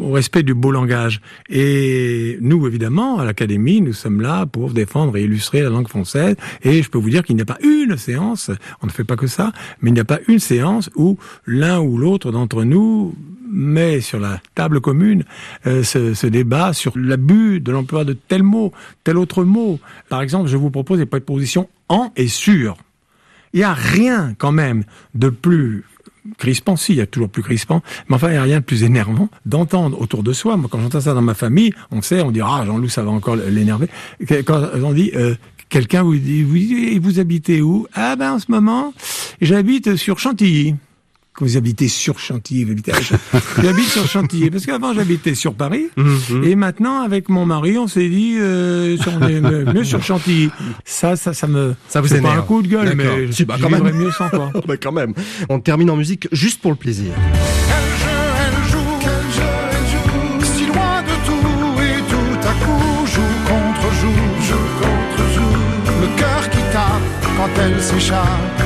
[0.00, 1.20] au respect du beau langage.
[1.48, 6.36] Et nous, évidemment, à l'académie, nous sommes là pour défendre et illustrer la langue française.
[6.62, 8.50] Et je peux vous dire qu'il n'y a pas une séance,
[8.82, 11.80] on ne fait pas que ça, mais il n'y a pas une séance où l'un
[11.80, 13.14] ou l'autre d'entre nous
[13.50, 15.24] met sur la table commune
[15.66, 18.72] euh, ce, ce débat sur l'abus de l'emploi de tel mot,
[19.04, 19.78] tel autre mot.
[20.08, 22.76] Par exemple, je vous propose des propositions en et sur.
[23.52, 24.84] Il n'y a rien quand même
[25.14, 25.84] de plus
[26.38, 28.64] crispant, si, il y a toujours plus crispant, mais enfin, il n'y a rien de
[28.64, 30.56] plus énervant d'entendre autour de soi.
[30.56, 33.10] Moi, quand j'entends ça dans ma famille, on sait, on dit, ah, Jean-Loup, ça va
[33.10, 33.88] encore l'énerver.
[34.44, 35.34] Quand on dit, euh,
[35.68, 37.86] quelqu'un vous dit, vous, vous habitez où?
[37.94, 38.94] Ah ben, en ce moment,
[39.40, 40.74] j'habite sur Chantilly.
[41.36, 43.18] Quand vous habitez sur Chantilly, vous habitez à Chantilly.
[43.62, 45.88] J'habite sur Chantilly, parce qu'avant j'habitais sur Paris,
[46.44, 50.50] et maintenant avec mon mari, on s'est dit, euh, sur- on est mieux sur Chantilly.
[50.84, 53.16] Ça, ça, ça me, Ça vous c'est énerve pas un coup de gueule, D'accord.
[53.16, 53.90] mais je, Si, bah, quand même.
[53.92, 54.52] mieux sans toi.
[54.68, 55.12] Bah, quand même.
[55.48, 57.12] On termine en musique juste pour le plaisir.
[57.16, 59.42] Elle joue, quel jeu
[59.72, 65.34] elle joue, si loin de tout et tout à coup joue contre joue, joue contre
[65.34, 66.00] joue.
[66.00, 68.63] Le cœur qui tape quand elle s'échappe.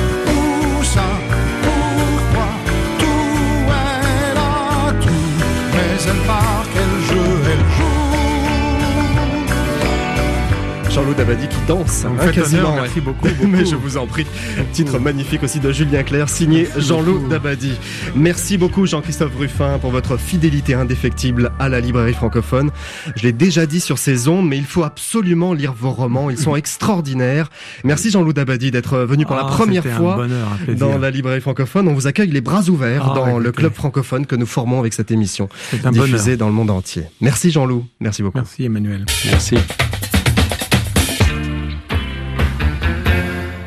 [10.99, 12.71] Jean-Loup Dabadi qui danse, hein, quasiment.
[12.71, 13.01] honneur, merci ouais.
[13.05, 13.47] beaucoup, beaucoup.
[13.47, 14.25] Mais je vous en prie.
[14.73, 17.71] Titre magnifique aussi de Julien Clerc, signé Jean-Loup Dabadi.
[18.15, 22.71] Merci beaucoup Jean-Christophe Ruffin pour votre fidélité indéfectible à la librairie francophone.
[23.15, 26.29] Je l'ai déjà dit sur ces ondes, mais il faut absolument lire vos romans.
[26.29, 27.49] Ils sont extraordinaires.
[27.85, 30.85] Merci Jean-Loup Dabadi d'être venu pour la Ah, première fois bonheur, un plaisir.
[30.85, 31.87] dans la librairie francophone.
[31.87, 34.81] On vous accueille les bras ouverts Ah, dans ouais, le club francophone que nous formons
[34.81, 36.37] avec cette émission C'est un diffusée bonheur.
[36.39, 37.03] dans le monde entier.
[37.21, 37.85] Merci Jean-Loup.
[38.01, 38.37] Merci beaucoup.
[38.39, 39.05] Merci Emmanuel.
[39.31, 39.55] Merci.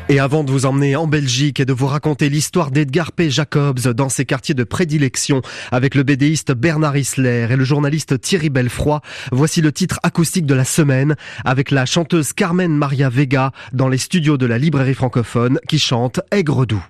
[0.09, 3.29] Et avant de vous emmener en Belgique et de vous raconter l'histoire d'Edgar P.
[3.29, 8.49] Jacobs dans ses quartiers de prédilection avec le bédéiste Bernard Isler et le journaliste Thierry
[8.49, 13.87] Belfroy, voici le titre acoustique de la semaine avec la chanteuse Carmen Maria Vega dans
[13.87, 16.83] les studios de la librairie francophone qui chante Aigre doux.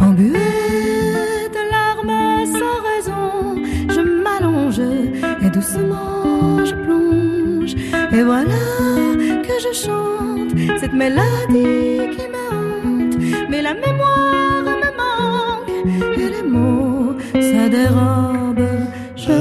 [0.00, 0.32] Embué
[1.56, 4.80] de larmes sans raison, je m'allonge
[5.44, 6.18] et doucement
[6.64, 7.74] je plonge.
[8.12, 8.62] Et voilà
[9.46, 13.16] que je chante cette mélodie qui me hante,
[13.50, 15.70] mais la mémoire me manque
[16.16, 18.66] et les mots ça dérobe.
[19.16, 19.32] Je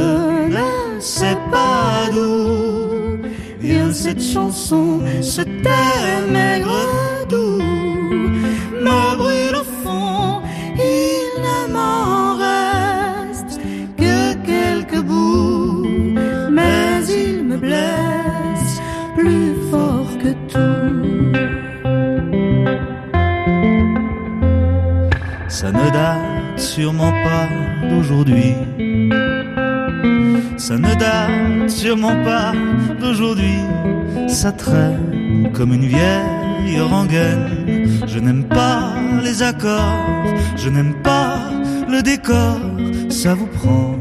[0.55, 3.19] ne sais pas d'où
[3.59, 6.37] vient cette chanson, ce thème
[30.57, 32.51] Ça ne date sûrement pas
[33.01, 33.59] d'aujourd'hui.
[34.27, 37.87] Ça traîne comme une vieille rengaine.
[38.05, 38.93] Je n'aime pas
[39.23, 41.37] les accords, je n'aime pas
[41.89, 42.59] le décor.
[43.09, 43.95] Ça vous prend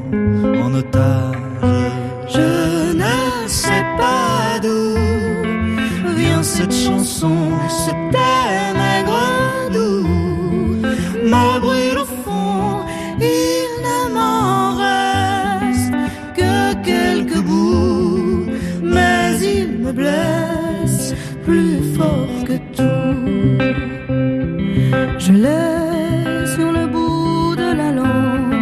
[0.64, 1.36] en otage.
[2.28, 4.94] Je ne sais pas d'où
[6.16, 7.36] vient cette chanson,
[25.26, 28.54] Je l'ai sur le bout de la langue.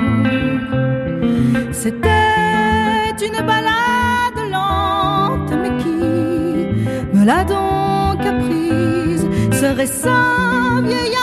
[1.72, 6.00] C'était une balade lente, mais qui
[7.12, 9.26] me l'a donc apprise
[9.60, 10.20] Serait ça
[10.82, 11.14] vieil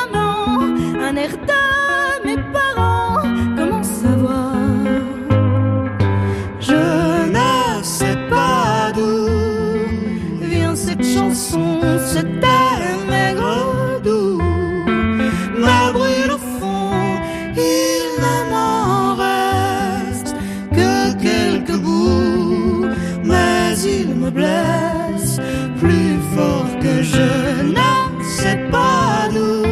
[25.80, 29.64] plus fort que je ne sais pas d'où.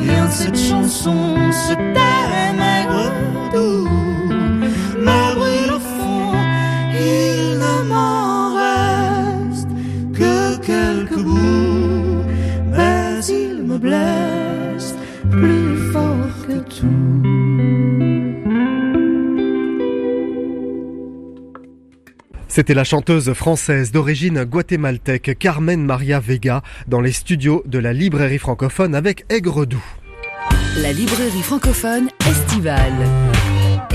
[0.00, 3.12] Vient cette chanson, ce thème aigre
[3.52, 4.01] doux
[22.54, 28.36] C'était la chanteuse française d'origine guatémaltèque Carmen Maria Vega dans les studios de la librairie
[28.36, 29.82] francophone avec Aigre Doux.
[30.82, 33.31] La librairie francophone estivale.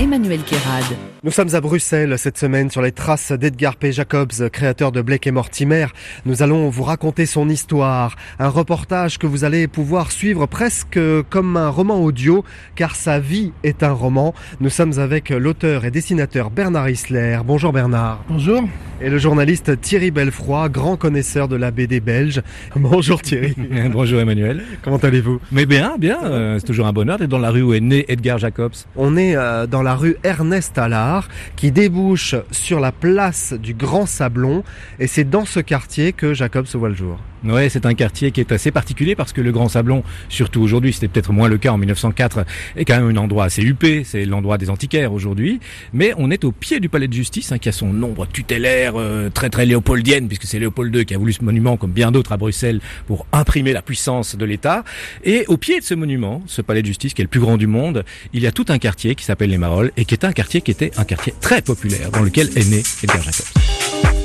[0.00, 0.84] Emmanuel Kérad.
[1.24, 3.90] Nous sommes à Bruxelles cette semaine sur les traces d'Edgar P.
[3.90, 5.86] Jacobs, créateur de Blake et Mortimer.
[6.24, 11.56] Nous allons vous raconter son histoire, un reportage que vous allez pouvoir suivre presque comme
[11.56, 12.44] un roman audio,
[12.76, 14.34] car sa vie est un roman.
[14.60, 17.40] Nous sommes avec l'auteur et dessinateur Bernard Isler.
[17.44, 18.22] Bonjour Bernard.
[18.28, 18.62] Bonjour.
[19.00, 22.42] Et le journaliste Thierry Belfroy, grand connaisseur de la BD belge.
[22.76, 23.54] Bonjour Thierry.
[23.92, 24.62] Bonjour Emmanuel.
[24.82, 25.40] Comment allez-vous?
[25.52, 26.18] Mais bien, bien.
[26.24, 28.74] euh, c'est toujours un bonheur d'être dans la rue où est né Edgar Jacobs.
[28.96, 34.06] On est euh, dans la rue Ernest Allard qui débouche sur la place du Grand
[34.06, 34.64] Sablon
[34.98, 37.18] et c'est dans ce quartier que Jacobs voit le jour.
[37.44, 40.92] Ouais, c'est un quartier qui est assez particulier parce que le Grand Sablon, surtout aujourd'hui,
[40.92, 42.44] c'était peut-être moins le cas en 1904,
[42.76, 45.60] est quand même un endroit assez huppé, c'est l'endroit des antiquaires aujourd'hui,
[45.92, 48.94] mais on est au pied du palais de justice hein, qui a son nombre tutélaire
[48.96, 52.10] euh, très très léopoldienne puisque c'est Léopold II qui a voulu ce monument comme bien
[52.10, 54.84] d'autres à Bruxelles pour imprimer la puissance de l'État.
[55.24, 57.56] Et au pied de ce monument, ce palais de justice qui est le plus grand
[57.56, 60.24] du monde, il y a tout un quartier qui s'appelle les Marolles et qui est
[60.24, 64.17] un quartier qui était un quartier très populaire dans lequel est né Edgar Jacobs.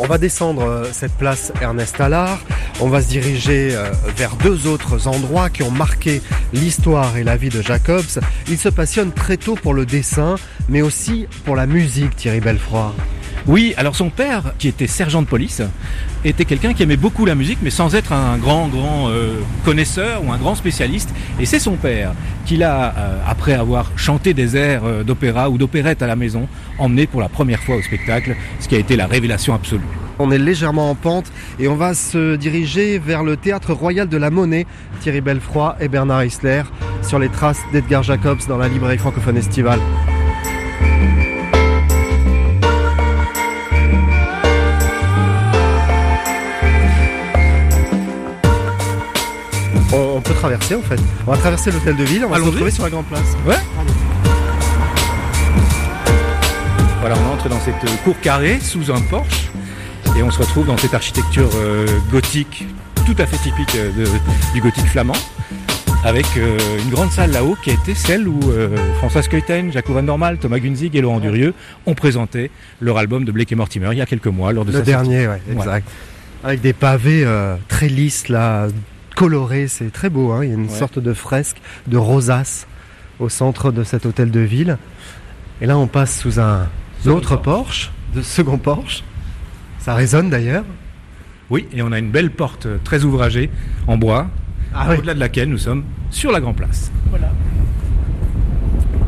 [0.00, 2.40] On va descendre euh, cette place Ernest Allard.
[2.80, 6.22] On va se diriger euh, vers deux autres endroits qui ont marqué
[6.52, 8.20] l'histoire et la vie de Jacobs.
[8.48, 10.36] Il se passionne très tôt pour le dessin,
[10.68, 12.94] mais aussi pour la musique, Thierry Belfroy.
[13.46, 15.62] Oui, alors son père, qui était sergent de police,
[16.22, 20.22] était quelqu'un qui aimait beaucoup la musique, mais sans être un grand, grand euh, connaisseur
[20.22, 21.14] ou un grand spécialiste.
[21.40, 22.12] Et c'est son père
[22.44, 26.46] qui l'a, euh, après avoir chanté des airs euh, d'opéra ou d'opérette à la maison,
[26.78, 29.80] emmené pour la première fois au spectacle, ce qui a été la révélation absolue.
[30.18, 34.16] On est légèrement en pente et on va se diriger vers le théâtre royal de
[34.18, 34.66] la Monnaie,
[35.00, 36.64] Thierry Belfroy et Bernard Isler,
[37.02, 39.80] sur les traces d'Edgar Jacobs dans la librairie francophone estivale.
[49.92, 51.00] On, peut traverser en fait.
[51.26, 52.50] On va traverser l'hôtel de ville, on va se Allons-y.
[52.50, 53.36] retrouver sur la grande place.
[53.46, 53.56] Ouais.
[57.00, 59.48] Voilà, on entre dans cette cour carrée sous un porche
[60.16, 62.66] et on se retrouve dans cette architecture euh, gothique
[63.06, 65.14] tout à fait typique euh, de- du gothique flamand.
[66.04, 69.88] Avec euh, une grande salle là-haut qui a été celle où euh, François Skeuten, Jacques
[69.90, 71.54] Van Normal, Thomas Gunzig et Laurent Durieux
[71.86, 74.72] ont présenté leur album de Blake et Mortimer il y a quelques mois lors de
[74.72, 75.88] Le sa dernier, ouais, exact.
[76.44, 78.68] Avec des pavés euh, très lisses, là,
[79.16, 80.30] colorés, c'est très beau.
[80.30, 80.44] Hein.
[80.44, 80.78] Il y a une Ouais.
[80.78, 81.56] sorte de fresque
[81.88, 82.66] de rosace
[83.18, 84.78] au centre de cet hôtel de ville.
[85.60, 86.68] Et là, on passe sous un
[87.06, 89.02] autre Porsche, de second Porsche.
[89.80, 90.64] Ça résonne d'ailleurs.
[91.50, 93.50] Oui, et on a une belle porte euh, très ouvragée
[93.88, 94.28] en bois,
[94.74, 94.96] Ah oui.
[94.98, 96.92] au-delà de laquelle nous sommes sur la Grand Place.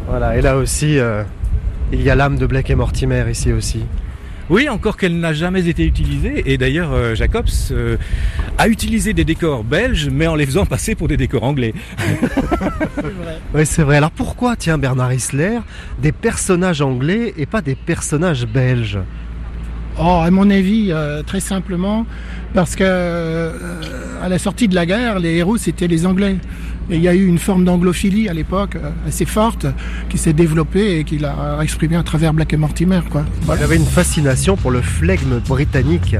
[0.08, 1.22] Voilà, et là aussi, euh,
[1.92, 3.84] il y a l'âme de Blake et Mortimer ici aussi.
[4.50, 6.42] Oui, encore qu'elle n'a jamais été utilisée.
[6.52, 7.96] Et d'ailleurs, euh, Jacobs euh,
[8.58, 11.72] a utilisé des décors belges, mais en les faisant passer pour des décors anglais.
[13.54, 13.96] Oui, c'est vrai.
[13.96, 15.58] Alors pourquoi, tiens, Bernard Isler,
[16.00, 18.98] des personnages anglais et pas des personnages belges?
[20.02, 22.06] Oh, à mon avis, euh, très simplement,
[22.54, 23.52] parce que euh,
[24.22, 26.36] à la sortie de la guerre, les héros c'était les Anglais.
[26.90, 29.66] Et il y a eu une forme d'anglophilie à l'époque euh, assez forte
[30.08, 33.24] qui s'est développée et qui l'a exprimée à travers Black Mortimer, quoi.
[33.44, 36.16] Il avait une fascination pour le flegme britannique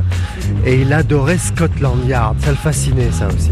[0.67, 2.37] et il adorait Scotland Yard.
[2.41, 3.51] Ça le fascinait, ça aussi.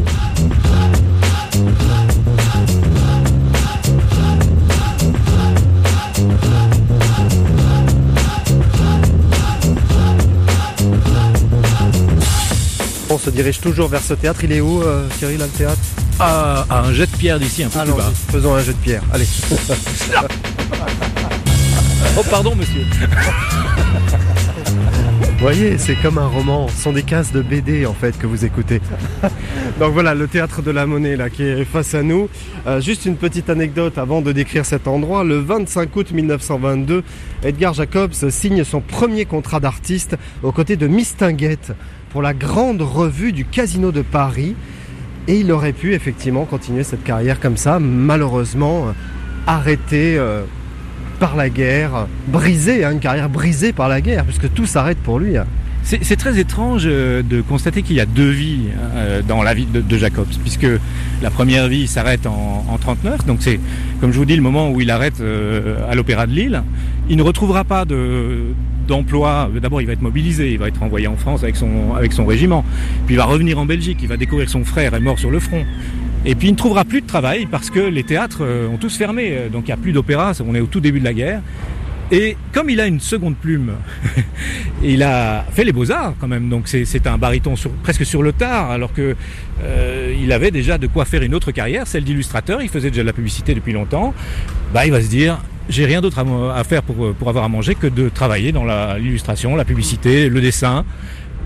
[13.31, 14.41] Se dirige toujours vers ce théâtre.
[14.45, 15.79] Il est où, euh, Thierry, là, le théâtre
[16.19, 18.11] À, à un jet de pierre d'ici, un peu plus Allons, bas.
[18.33, 19.03] faisons un jet de pierre.
[19.13, 19.27] Allez.
[22.19, 22.85] Oh, pardon, monsieur.
[25.39, 26.67] Vous voyez, c'est comme un roman.
[26.67, 28.81] Ce sont des cases de BD en fait que vous écoutez.
[29.79, 32.29] Donc voilà, le théâtre de la Monnaie là qui est face à nous.
[32.67, 35.23] Euh, juste une petite anecdote avant de décrire cet endroit.
[35.23, 37.05] Le 25 août 1922,
[37.45, 41.73] Edgar Jacobs signe son premier contrat d'artiste aux côtés de Mistinguett
[42.11, 44.57] pour la grande revue du Casino de Paris.
[45.29, 48.93] Et il aurait pu effectivement continuer cette carrière comme ça, malheureusement euh,
[49.47, 50.43] arrêté euh,
[51.19, 55.19] par la guerre, brisé, hein, une carrière brisée par la guerre, puisque tout s'arrête pour
[55.19, 55.37] lui.
[55.37, 55.47] hein.
[55.85, 58.65] C'est très étrange euh, de constater qu'il y a deux vies
[58.95, 60.67] euh, dans la vie de, Jacobs, puisque
[61.23, 63.59] la première vie s'arrête en, en 39, donc c'est,
[64.01, 66.63] comme je vous dis, le moment où il arrête euh, à l'Opéra de Lille.
[67.09, 68.53] Il ne retrouvera pas de
[68.87, 69.51] d'emploi.
[69.63, 72.27] D'abord, il va être mobilisé, il va être envoyé en France avec son avec son
[72.27, 72.65] régiment,
[73.07, 75.39] puis il va revenir en Belgique, il va découvrir son frère est mort sur le
[75.39, 75.65] front.
[76.25, 78.97] Et puis il ne trouvera plus de travail parce que les théâtres euh, ont tous
[78.97, 81.15] fermé, euh, donc il n'y a plus d'opéra, on est au tout début de la
[81.15, 81.43] guerre.
[82.11, 83.73] Et comme il a une seconde plume,
[84.83, 88.71] il a fait les beaux-arts quand même, donc c'est un baryton presque sur le tard,
[88.71, 89.15] alors que
[89.63, 93.03] euh, il avait déjà de quoi faire une autre carrière, celle d'illustrateur, il faisait déjà
[93.03, 94.15] de la publicité depuis longtemps.
[94.73, 95.39] Bah, il va se dire,
[95.69, 98.65] j'ai rien d'autre à, faire pour, avoir à manger que de travailler dans
[98.97, 100.87] l'illustration, la publicité, le dessin,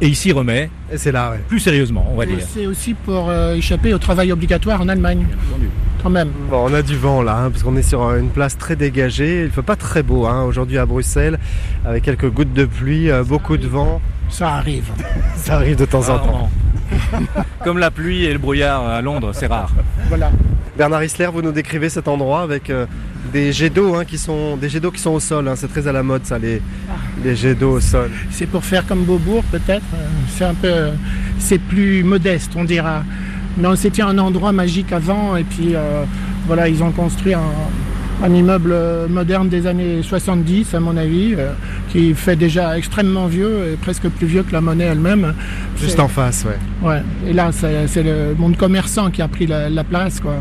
[0.02, 0.68] et il s'y remet.
[0.92, 2.38] Et c'est là, Plus sérieusement, on va Et dire.
[2.52, 5.24] c'est aussi pour euh, échapper au travail obligatoire en Allemagne.
[6.02, 6.30] Quand même.
[6.50, 8.74] Bon, on a du vent là, hein, parce qu'on est sur euh, une place très
[8.74, 9.44] dégagée.
[9.44, 11.38] Il fait pas très beau hein, aujourd'hui à Bruxelles,
[11.84, 14.00] avec quelques gouttes de pluie, euh, beaucoup de vent.
[14.28, 14.90] Ça arrive.
[15.36, 16.50] Ça arrive de temps en temps.
[17.64, 19.70] Comme la pluie et le brouillard à Londres, c'est rare.
[20.08, 20.30] Voilà.
[20.76, 22.86] Bernard Isler, vous nous décrivez cet endroit avec euh,
[23.32, 25.46] des jets d'eau hein, qui sont des jets d'eau qui sont au sol.
[25.48, 25.54] hein.
[25.54, 26.62] C'est très à la mode ça, les,
[27.22, 28.10] les jets d'eau au sol.
[28.30, 29.82] C'est pour faire comme Beaubourg peut-être.
[29.94, 30.90] euh, C'est un peu, euh,
[31.38, 33.04] c'est plus modeste, on dira.
[33.58, 36.04] Non, c'était un endroit magique avant et puis euh,
[36.46, 37.42] voilà, ils ont construit un,
[38.24, 38.74] un immeuble
[39.10, 41.52] moderne des années 70 à mon avis, euh,
[41.90, 45.34] qui fait déjà extrêmement vieux et presque plus vieux que la monnaie elle-même.
[45.78, 46.88] Juste en face, ouais.
[46.88, 47.02] Ouais.
[47.28, 50.36] Et là, c'est c'est le monde commerçant qui a pris la, la place, quoi.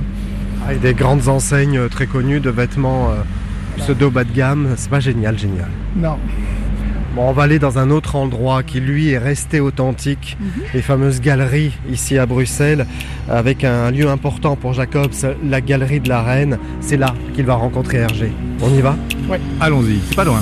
[0.66, 3.16] Avec des grandes enseignes euh, très connues de vêtements euh,
[3.78, 4.70] pseudo bas de gamme.
[4.78, 5.70] C'est pas génial, génial.
[5.96, 6.18] Non.
[7.16, 10.38] Bon, on va aller dans un autre endroit qui lui est resté authentique,
[10.74, 12.86] les fameuses galeries ici à Bruxelles,
[13.30, 15.12] avec un lieu important pour Jacobs,
[15.46, 16.58] la galerie de la Reine.
[16.80, 18.32] C'est là qu'il va rencontrer Hergé.
[18.62, 18.96] On y va?
[19.28, 19.42] Ouais.
[19.60, 20.42] Allons-y, c'est pas loin.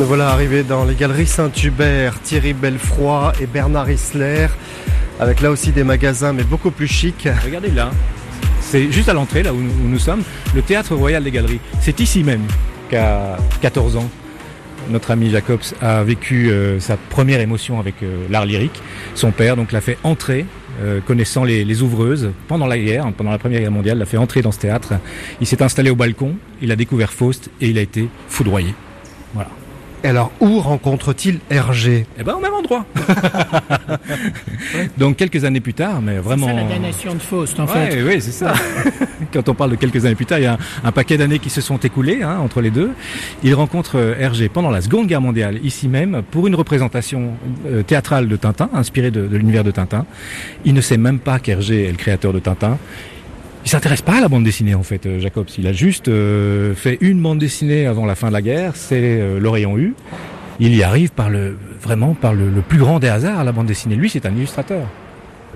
[0.00, 4.46] Nous voilà arrivés dans les galeries Saint-Hubert, Thierry Belfroy et Bernard Isler,
[5.20, 7.28] avec là aussi des magasins, mais beaucoup plus chics.
[7.44, 7.90] Regardez là,
[8.62, 10.22] c'est juste à l'entrée, là où nous, où nous sommes,
[10.54, 11.60] le Théâtre Royal des Galeries.
[11.82, 12.40] C'est ici même
[12.88, 14.08] qu'à 14 ans,
[14.88, 18.80] notre ami Jacobs a vécu euh, sa première émotion avec euh, l'art lyrique.
[19.14, 20.46] Son père donc l'a fait entrer,
[20.80, 24.06] euh, connaissant les, les ouvreuses pendant la guerre, hein, pendant la Première Guerre mondiale, l'a
[24.06, 24.94] fait entrer dans ce théâtre.
[25.42, 28.74] Il s'est installé au balcon, il a découvert Faust et il a été foudroyé.
[30.02, 32.86] Et alors, où rencontre-t-il Hergé Eh ben, au même endroit.
[34.98, 36.46] Donc, quelques années plus tard, mais vraiment.
[36.48, 38.02] C'est la damnation de Faust, en Ouais, fait.
[38.02, 38.54] Oui, c'est ça.
[39.32, 41.38] Quand on parle de quelques années plus tard, il y a un, un paquet d'années
[41.38, 42.90] qui se sont écoulées hein, entre les deux.
[43.42, 47.34] Il rencontre euh, Hergé pendant la Seconde Guerre mondiale, ici même, pour une représentation
[47.66, 50.06] euh, théâtrale de Tintin, inspirée de, de l'univers de Tintin.
[50.64, 52.78] Il ne sait même pas qu'Hergé est le créateur de Tintin.
[53.64, 55.48] Il s'intéresse pas à la bande dessinée en fait, euh, Jacobs.
[55.58, 59.20] Il a juste euh, fait une bande dessinée avant la fin de la guerre, c'est
[59.20, 59.94] euh, U.
[60.58, 63.52] Il y arrive par le vraiment par le, le plus grand des hasards à la
[63.52, 63.96] bande dessinée.
[63.96, 64.86] Lui, c'est un illustrateur.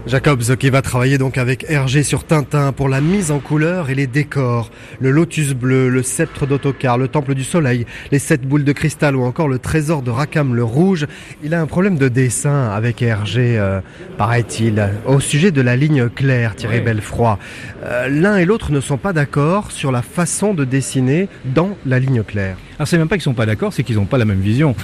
[0.06, 3.94] Jacobs qui va travailler donc avec Hergé sur Tintin pour la mise en couleur et
[3.94, 4.70] les décors.
[5.00, 9.16] Le lotus bleu, le sceptre d'autocar, le temple du soleil, les sept boules de cristal
[9.16, 11.06] ou encore le trésor de Rackham le rouge.
[11.42, 13.80] Il a un problème de dessin avec Hergé, euh,
[14.18, 16.80] paraît-il, au sujet de la ligne claire, Thierry.
[16.80, 17.38] Belfroy.
[17.84, 21.98] Euh, L'un et l'autre ne sont pas d'accord sur la façon de dessiner dans la
[21.98, 22.56] ligne claire.
[22.78, 24.74] Alors c'est même pas qu'ils sont pas d'accord, c'est qu'ils n'ont pas la même vision.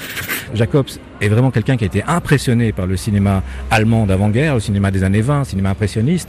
[0.55, 0.87] Jacobs
[1.21, 5.05] est vraiment quelqu'un qui a été impressionné par le cinéma allemand d'avant-guerre, le cinéma des
[5.05, 6.29] années 20, cinéma impressionniste,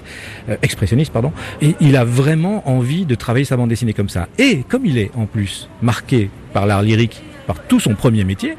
[0.49, 1.31] euh, expressionniste pardon,
[1.61, 4.27] et il a vraiment envie de travailler sa bande dessinée comme ça.
[4.37, 8.55] Et comme il est en plus marqué par l'art lyrique, par tout son premier métier,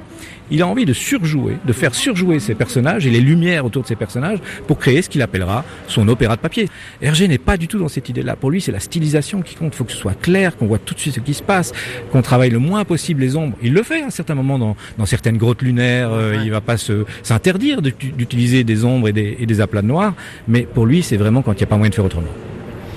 [0.50, 3.88] il a envie de surjouer, de faire surjouer ses personnages et les lumières autour de
[3.88, 6.68] ces personnages pour créer ce qu'il appellera son opéra de papier.
[7.00, 8.36] Hergé n'est pas du tout dans cette idée-là.
[8.36, 9.72] Pour lui, c'est la stylisation qui compte.
[9.74, 11.72] Il faut que ce soit clair, qu'on voit tout de suite ce qui se passe,
[12.10, 13.56] qu'on travaille le moins possible les ombres.
[13.62, 16.10] Il le fait à certains moments dans, dans certaines grottes lunaires.
[16.12, 20.12] euh, Il va pas s'interdire d'utiliser des ombres et des, et des aplats de noir.
[20.48, 22.28] Mais pour lui, c'est vraiment quand il n'y a pas moyen de faire autrement.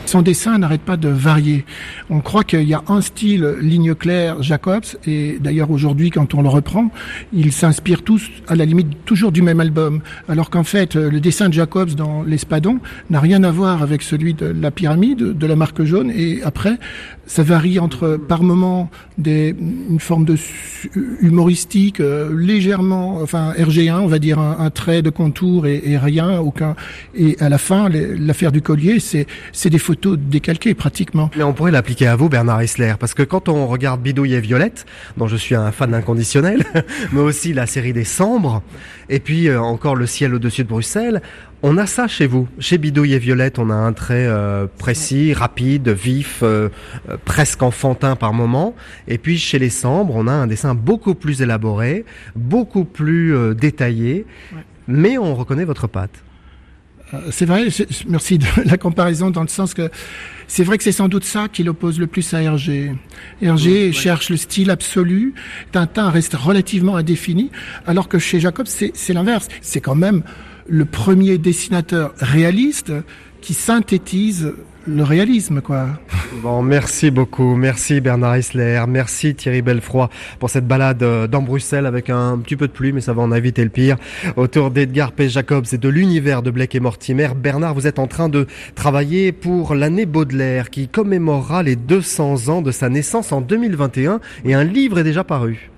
[0.05, 1.65] Son dessin n'arrête pas de varier.
[2.09, 6.43] On croit qu'il y a un style ligne claire Jacobs et d'ailleurs aujourd'hui quand on
[6.43, 6.91] le reprend,
[7.33, 11.49] ils s'inspirent tous à la limite toujours du même album alors qu'en fait le dessin
[11.49, 12.79] de Jacobs dans l'Espadon
[13.09, 16.77] n'a rien à voir avec celui de la pyramide de la marque jaune et après
[17.27, 19.55] ça varie entre par moment des
[19.89, 20.35] une forme de
[21.21, 26.75] humoristique euh, légèrement enfin RG1 on va dire un, trait de contour et, rien aucun.
[27.15, 31.29] Et à la fin l'affaire du collier c'est c'est des photos décalquées pratiquement.
[31.37, 34.41] Mais on pourrait l'appliquer à vous, Bernard Isler, parce que quand on regarde Bidouille et
[34.41, 34.85] Violette,
[35.17, 36.63] dont je suis un fan inconditionnel,
[37.11, 38.61] mais aussi la série des Sambres,
[39.09, 41.21] et puis euh, encore Le ciel au-dessus de Bruxelles,
[41.67, 42.47] on a ça chez vous.
[42.59, 46.69] Chez Bidouille et Violette, on a un trait euh, précis, rapide, vif, euh,
[47.09, 48.75] euh, presque enfantin par moment.
[49.07, 52.05] Et puis chez les Sambres, on a un dessin beaucoup plus élaboré,
[52.35, 54.27] beaucoup plus euh, détaillé,
[54.87, 56.23] mais on reconnaît votre patte.
[57.15, 57.67] Euh, C'est vrai,
[58.07, 59.89] merci de la comparaison dans le sens que
[60.47, 62.93] c'est vrai que c'est sans doute ça qui l'oppose le plus à Hergé.
[63.41, 65.33] Hergé cherche le style absolu,
[65.71, 67.49] Tintin reste relativement indéfini,
[67.87, 69.47] alors que chez Jacob c'est l'inverse.
[69.61, 70.23] C'est quand même
[70.67, 72.91] le premier dessinateur réaliste
[73.41, 74.53] qui synthétise
[74.87, 75.87] le réalisme, quoi.
[76.41, 77.55] Bon, merci beaucoup.
[77.55, 78.83] Merci Bernard Isler.
[78.87, 80.09] Merci Thierry Belfroy
[80.39, 83.21] pour cette balade euh, dans Bruxelles avec un petit peu de pluie, mais ça va
[83.21, 83.97] en éviter le pire.
[84.35, 85.29] Autour d'Edgar P.
[85.29, 87.29] Jacobs et de l'univers de Blake et Mortimer.
[87.35, 92.61] Bernard, vous êtes en train de travailler pour l'année Baudelaire qui commémorera les 200 ans
[92.61, 95.71] de sa naissance en 2021 et un livre est déjà paru.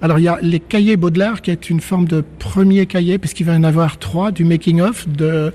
[0.00, 3.44] Alors il y a les cahiers Baudelaire qui est une forme de premier cahier puisqu'il
[3.44, 5.52] va y en avoir trois du making of de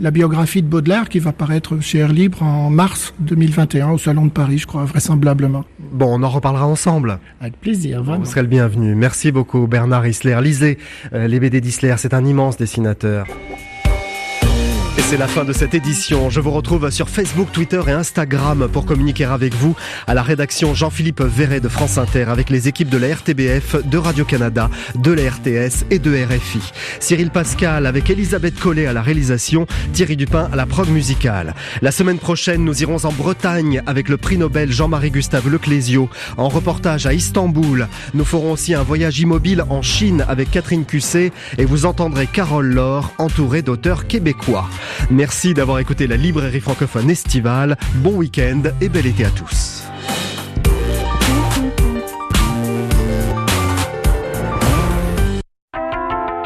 [0.00, 4.26] la biographie de Baudelaire qui va paraître chez Air Libre en mars 2021 au salon
[4.26, 5.64] de Paris je crois vraisemblablement.
[5.78, 7.18] Bon, on en reparlera ensemble.
[7.40, 8.24] Avec plaisir vraiment.
[8.24, 8.94] Vous serez le bienvenu.
[8.94, 10.38] Merci beaucoup Bernard Isler.
[10.42, 10.78] Lisez
[11.12, 13.26] euh, les BD d'Isler, c'est un immense dessinateur.
[14.98, 16.28] Et c'est la fin de cette édition.
[16.28, 19.74] Je vous retrouve sur Facebook, Twitter et Instagram pour communiquer avec vous
[20.06, 23.96] à la rédaction Jean-Philippe Verret de France Inter avec les équipes de la RTBF, de
[23.96, 26.60] Radio-Canada, de la RTS et de RFI.
[27.00, 31.54] Cyril Pascal avec Elisabeth Collet à la réalisation, Thierry Dupin à la prog musicale.
[31.80, 36.50] La semaine prochaine, nous irons en Bretagne avec le prix Nobel Jean-Marie Gustave Leclésio en
[36.50, 37.88] reportage à Istanbul.
[38.12, 42.66] Nous ferons aussi un voyage immobile en Chine avec Catherine Cusset et vous entendrez Carole
[42.66, 44.68] Laure entourée d'auteurs québécois.
[45.10, 47.76] Merci d'avoir écouté la librairie francophone estivale.
[47.96, 49.91] Bon week-end et bel été à tous.